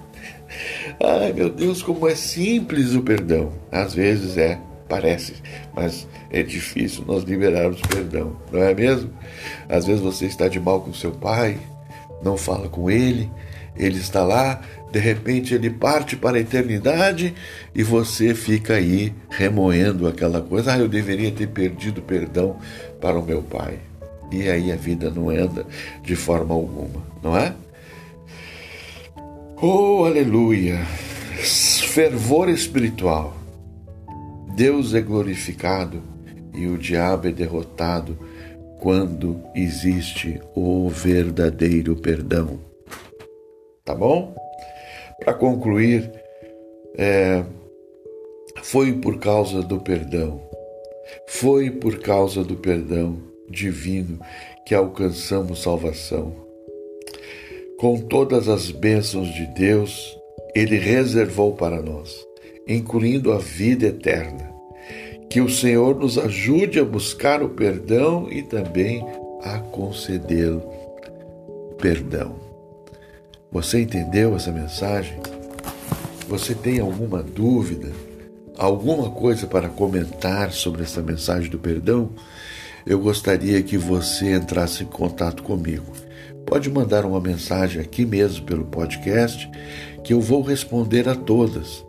Ai 1.03 1.33
meu 1.33 1.49
Deus, 1.49 1.81
como 1.81 2.07
é 2.07 2.15
simples 2.15 2.93
o 2.93 3.01
perdão. 3.01 3.51
Às 3.71 3.93
vezes 3.93 4.37
é, 4.37 4.59
parece, 4.87 5.35
mas 5.75 6.07
é 6.29 6.43
difícil 6.43 7.03
nós 7.05 7.23
liberarmos 7.23 7.81
perdão, 7.81 8.35
não 8.51 8.61
é 8.61 8.73
mesmo? 8.73 9.09
Às 9.69 9.85
vezes 9.85 10.01
você 10.01 10.25
está 10.25 10.47
de 10.47 10.59
mal 10.59 10.81
com 10.81 10.93
seu 10.93 11.11
pai, 11.11 11.57
não 12.23 12.37
fala 12.37 12.67
com 12.67 12.89
ele, 12.89 13.29
ele 13.75 13.97
está 13.97 14.23
lá, 14.23 14.61
de 14.91 14.99
repente 14.99 15.53
ele 15.53 15.69
parte 15.69 16.15
para 16.15 16.37
a 16.37 16.39
eternidade 16.39 17.33
e 17.75 17.83
você 17.83 18.33
fica 18.33 18.73
aí 18.73 19.13
remoendo 19.29 20.07
aquela 20.07 20.41
coisa. 20.41 20.73
Ah, 20.73 20.79
eu 20.79 20.87
deveria 20.87 21.31
ter 21.31 21.47
perdido 21.47 22.01
perdão 22.01 22.57
para 22.99 23.19
o 23.19 23.25
meu 23.25 23.43
pai. 23.43 23.79
E 24.31 24.49
aí 24.49 24.71
a 24.71 24.75
vida 24.75 25.09
não 25.09 25.29
anda 25.29 25.65
de 26.01 26.15
forma 26.15 26.53
alguma, 26.53 27.03
não 27.21 27.37
é? 27.37 27.53
Oh, 29.61 30.03
aleluia! 30.05 30.85
Fervor 31.37 32.49
espiritual. 32.49 33.36
Deus 34.57 34.95
é 34.95 35.01
glorificado 35.01 36.01
e 36.51 36.65
o 36.65 36.79
diabo 36.79 37.27
é 37.27 37.31
derrotado 37.31 38.17
quando 38.79 39.39
existe 39.53 40.41
o 40.55 40.89
verdadeiro 40.89 41.95
perdão. 41.95 42.59
Tá 43.85 43.93
bom? 43.93 44.35
Para 45.19 45.35
concluir, 45.35 46.11
é, 46.97 47.43
foi 48.63 48.93
por 48.93 49.19
causa 49.19 49.61
do 49.61 49.79
perdão, 49.79 50.41
foi 51.27 51.69
por 51.69 51.99
causa 51.99 52.43
do 52.43 52.55
perdão 52.55 53.19
divino 53.47 54.19
que 54.65 54.73
alcançamos 54.73 55.61
salvação 55.61 56.47
com 57.77 57.99
todas 57.99 58.49
as 58.49 58.71
bênçãos 58.71 59.31
de 59.35 59.45
Deus, 59.45 60.17
Ele 60.55 60.77
reservou 60.77 61.53
para 61.53 61.79
nós, 61.79 62.26
incluindo 62.67 63.31
a 63.31 63.37
vida 63.37 63.87
eterna. 63.87 64.51
Que 65.29 65.41
o 65.41 65.49
Senhor 65.49 65.95
nos 65.95 66.17
ajude 66.17 66.79
a 66.79 66.85
buscar 66.85 67.43
o 67.43 67.49
perdão 67.49 68.27
e 68.31 68.41
também 68.41 69.05
a 69.43 69.59
concedê-lo 69.59 70.63
perdão. 71.77 72.35
Você 73.51 73.81
entendeu 73.81 74.35
essa 74.35 74.51
mensagem? 74.51 75.17
Você 76.27 76.53
tem 76.53 76.79
alguma 76.79 77.21
dúvida? 77.21 77.91
Alguma 78.57 79.11
coisa 79.11 79.45
para 79.45 79.69
comentar 79.69 80.51
sobre 80.51 80.83
essa 80.83 81.01
mensagem 81.01 81.49
do 81.49 81.59
perdão? 81.59 82.09
Eu 82.85 82.99
gostaria 82.99 83.61
que 83.61 83.77
você 83.77 84.33
entrasse 84.33 84.83
em 84.83 84.87
contato 84.87 85.43
comigo 85.43 85.85
pode 86.47 86.69
mandar 86.69 87.05
uma 87.05 87.19
mensagem 87.19 87.81
aqui 87.81 88.05
mesmo 88.05 88.45
pelo 88.45 88.63
podcast 88.63 89.51
que 90.01 90.13
eu 90.13 90.21
vou 90.21 90.41
responder 90.41 91.09
a 91.09 91.13
todas 91.13 91.85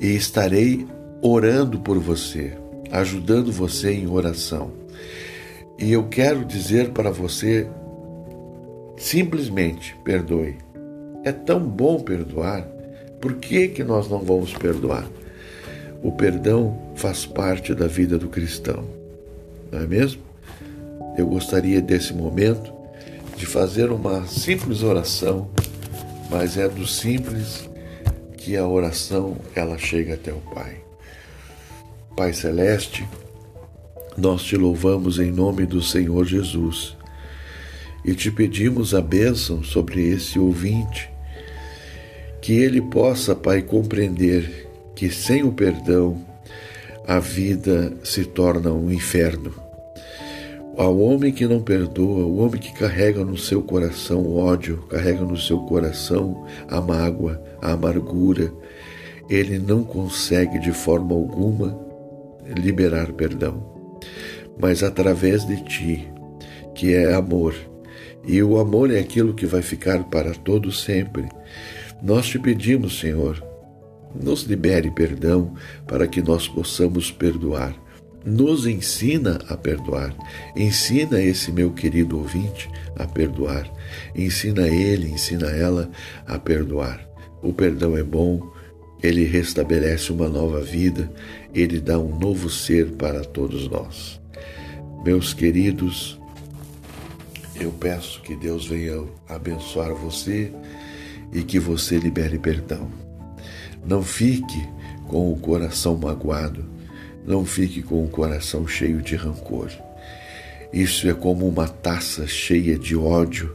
e 0.00 0.14
estarei 0.14 0.86
orando 1.20 1.80
por 1.80 1.98
você, 1.98 2.56
ajudando 2.90 3.52
você 3.52 3.92
em 3.92 4.06
oração. 4.06 4.70
E 5.78 5.92
eu 5.92 6.08
quero 6.08 6.44
dizer 6.44 6.90
para 6.90 7.10
você 7.10 7.68
simplesmente 8.96 9.96
perdoe. 10.04 10.56
É 11.24 11.32
tão 11.32 11.60
bom 11.60 12.00
perdoar. 12.00 12.66
Por 13.20 13.34
que 13.34 13.68
que 13.68 13.84
nós 13.84 14.08
não 14.08 14.20
vamos 14.20 14.52
perdoar? 14.52 15.06
O 16.02 16.12
perdão 16.12 16.78
faz 16.94 17.26
parte 17.26 17.74
da 17.74 17.86
vida 17.86 18.18
do 18.18 18.28
cristão. 18.28 18.84
Não 19.70 19.80
é 19.80 19.86
mesmo? 19.86 20.22
Eu 21.16 21.26
gostaria 21.26 21.80
desse 21.80 22.12
momento 22.12 22.72
de 23.36 23.46
fazer 23.46 23.90
uma 23.90 24.26
simples 24.26 24.82
oração, 24.82 25.48
mas 26.30 26.56
é 26.56 26.68
do 26.68 26.86
simples 26.86 27.67
que 28.38 28.56
a 28.56 28.66
oração 28.66 29.36
ela 29.54 29.76
chega 29.76 30.14
até 30.14 30.32
o 30.32 30.40
Pai. 30.54 30.76
Pai 32.16 32.32
celeste, 32.32 33.06
nós 34.16 34.42
te 34.42 34.56
louvamos 34.56 35.18
em 35.18 35.30
nome 35.30 35.66
do 35.66 35.82
Senhor 35.82 36.24
Jesus 36.24 36.96
e 38.04 38.14
te 38.14 38.30
pedimos 38.30 38.94
a 38.94 39.02
bênção 39.02 39.62
sobre 39.62 40.08
esse 40.08 40.38
ouvinte, 40.38 41.10
que 42.40 42.52
ele 42.52 42.80
possa, 42.80 43.34
Pai, 43.34 43.60
compreender 43.60 44.68
que 44.94 45.10
sem 45.10 45.42
o 45.42 45.52
perdão 45.52 46.24
a 47.06 47.18
vida 47.18 47.92
se 48.02 48.24
torna 48.24 48.72
um 48.72 48.90
inferno 48.90 49.68
ao 50.78 50.96
homem 50.96 51.32
que 51.32 51.44
não 51.44 51.60
perdoa, 51.60 52.24
o 52.24 52.36
homem 52.38 52.60
que 52.60 52.72
carrega 52.72 53.24
no 53.24 53.36
seu 53.36 53.60
coração 53.60 54.20
o 54.20 54.38
ódio, 54.38 54.84
carrega 54.88 55.24
no 55.24 55.36
seu 55.36 55.58
coração 55.62 56.46
a 56.68 56.80
mágoa, 56.80 57.42
a 57.60 57.72
amargura, 57.72 58.52
ele 59.28 59.58
não 59.58 59.84
consegue 59.84 60.58
de 60.58 60.72
forma 60.72 61.14
alguma 61.14 61.78
liberar 62.56 63.12
perdão. 63.12 63.98
Mas 64.60 64.82
através 64.82 65.46
de 65.46 65.62
ti, 65.64 66.08
que 66.74 66.94
é 66.94 67.14
amor, 67.14 67.54
e 68.24 68.42
o 68.42 68.58
amor 68.58 68.90
é 68.90 68.98
aquilo 68.98 69.34
que 69.34 69.46
vai 69.46 69.62
ficar 69.62 70.04
para 70.04 70.32
todo 70.32 70.72
sempre, 70.72 71.28
nós 72.02 72.26
te 72.26 72.38
pedimos, 72.38 72.98
Senhor, 72.98 73.42
nos 74.14 74.42
libere 74.42 74.90
perdão 74.90 75.54
para 75.86 76.06
que 76.06 76.22
nós 76.22 76.48
possamos 76.48 77.10
perdoar 77.10 77.74
nos 78.24 78.66
ensina 78.66 79.38
a 79.48 79.56
perdoar. 79.56 80.14
Ensina 80.54 81.20
esse 81.20 81.50
meu 81.50 81.70
querido 81.72 82.18
ouvinte 82.18 82.68
a 82.96 83.06
perdoar. 83.06 83.70
Ensina 84.14 84.68
ele, 84.68 85.10
ensina 85.10 85.48
ela 85.48 85.90
a 86.26 86.38
perdoar. 86.38 87.07
O 87.42 87.52
perdão 87.52 87.96
é 87.96 88.02
bom, 88.02 88.50
ele 89.02 89.24
restabelece 89.24 90.12
uma 90.12 90.28
nova 90.28 90.60
vida, 90.60 91.10
ele 91.54 91.80
dá 91.80 91.98
um 91.98 92.18
novo 92.18 92.50
ser 92.50 92.92
para 92.92 93.24
todos 93.24 93.68
nós. 93.68 94.20
Meus 95.04 95.32
queridos, 95.32 96.18
eu 97.60 97.70
peço 97.72 98.20
que 98.22 98.34
Deus 98.34 98.66
venha 98.66 99.04
abençoar 99.28 99.94
você 99.94 100.52
e 101.32 101.42
que 101.42 101.58
você 101.58 101.98
libere 101.98 102.38
perdão. 102.38 102.90
Não 103.86 104.02
fique 104.02 104.68
com 105.06 105.32
o 105.32 105.38
coração 105.38 105.96
magoado 105.96 106.78
não 107.28 107.44
fique 107.44 107.82
com 107.82 108.02
o 108.02 108.08
coração 108.08 108.66
cheio 108.66 109.02
de 109.02 109.14
rancor. 109.14 109.70
Isso 110.72 111.06
é 111.10 111.12
como 111.12 111.46
uma 111.46 111.68
taça 111.68 112.26
cheia 112.26 112.78
de 112.78 112.96
ódio, 112.96 113.54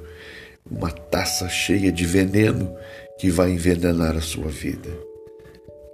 uma 0.69 0.91
taça 0.91 1.50
cheia 1.50 1.91
de 1.91 2.06
veneno 2.06 2.72
que 3.17 3.30
vai 3.30 3.52
envenenar 3.52 4.15
a 4.15 4.21
sua 4.21 4.47
vida. 4.47 4.89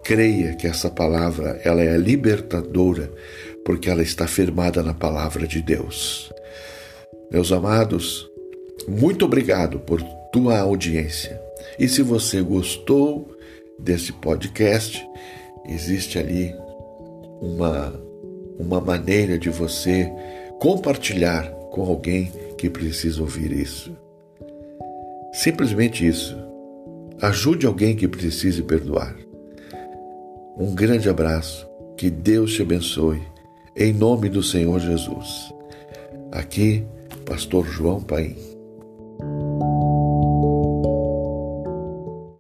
Creia 0.04 0.56
que 0.56 0.66
essa 0.66 0.90
palavra 0.90 1.60
ela 1.64 1.82
é 1.82 1.98
libertadora, 1.98 3.12
porque 3.64 3.90
ela 3.90 4.02
está 4.02 4.26
firmada 4.28 4.82
na 4.82 4.94
palavra 4.94 5.48
de 5.48 5.62
Deus. 5.62 6.32
Meus 7.32 7.52
amados, 7.52 8.28
muito 8.88 9.26
obrigado 9.26 9.80
por 9.80 10.02
tua 10.32 10.60
audiência. 10.60 11.40
E 11.78 11.88
se 11.88 12.02
você 12.02 12.42
gostou 12.42 13.30
desse 13.78 14.12
podcast, 14.14 15.06
existe 15.68 16.18
ali 16.18 16.56
uma, 17.40 17.94
uma 18.58 18.82
maneira 18.82 19.38
de 19.38 19.50
você 19.50 20.12
compartilhar 20.60 21.50
com 21.72 21.82
alguém 21.84 22.32
que 22.58 22.70
precisa 22.70 23.22
ouvir 23.22 23.52
isso. 23.52 23.96
Simplesmente 25.32 26.06
isso. 26.06 26.49
Ajude 27.22 27.66
alguém 27.66 27.98
que 27.98 28.08
precise 28.08 28.62
perdoar. 28.64 29.14
Um 30.58 30.74
grande 30.74 31.10
abraço, 31.10 31.68
Que 31.98 32.10
Deus 32.10 32.54
te 32.54 32.62
abençoe. 32.62 33.22
Em 33.76 33.92
nome 33.92 34.30
do 34.30 34.42
Senhor 34.42 34.80
Jesus. 34.80 35.54
Aqui, 36.32 36.86
Pastor 37.26 37.66
João 37.66 38.02
Paim. 38.02 38.38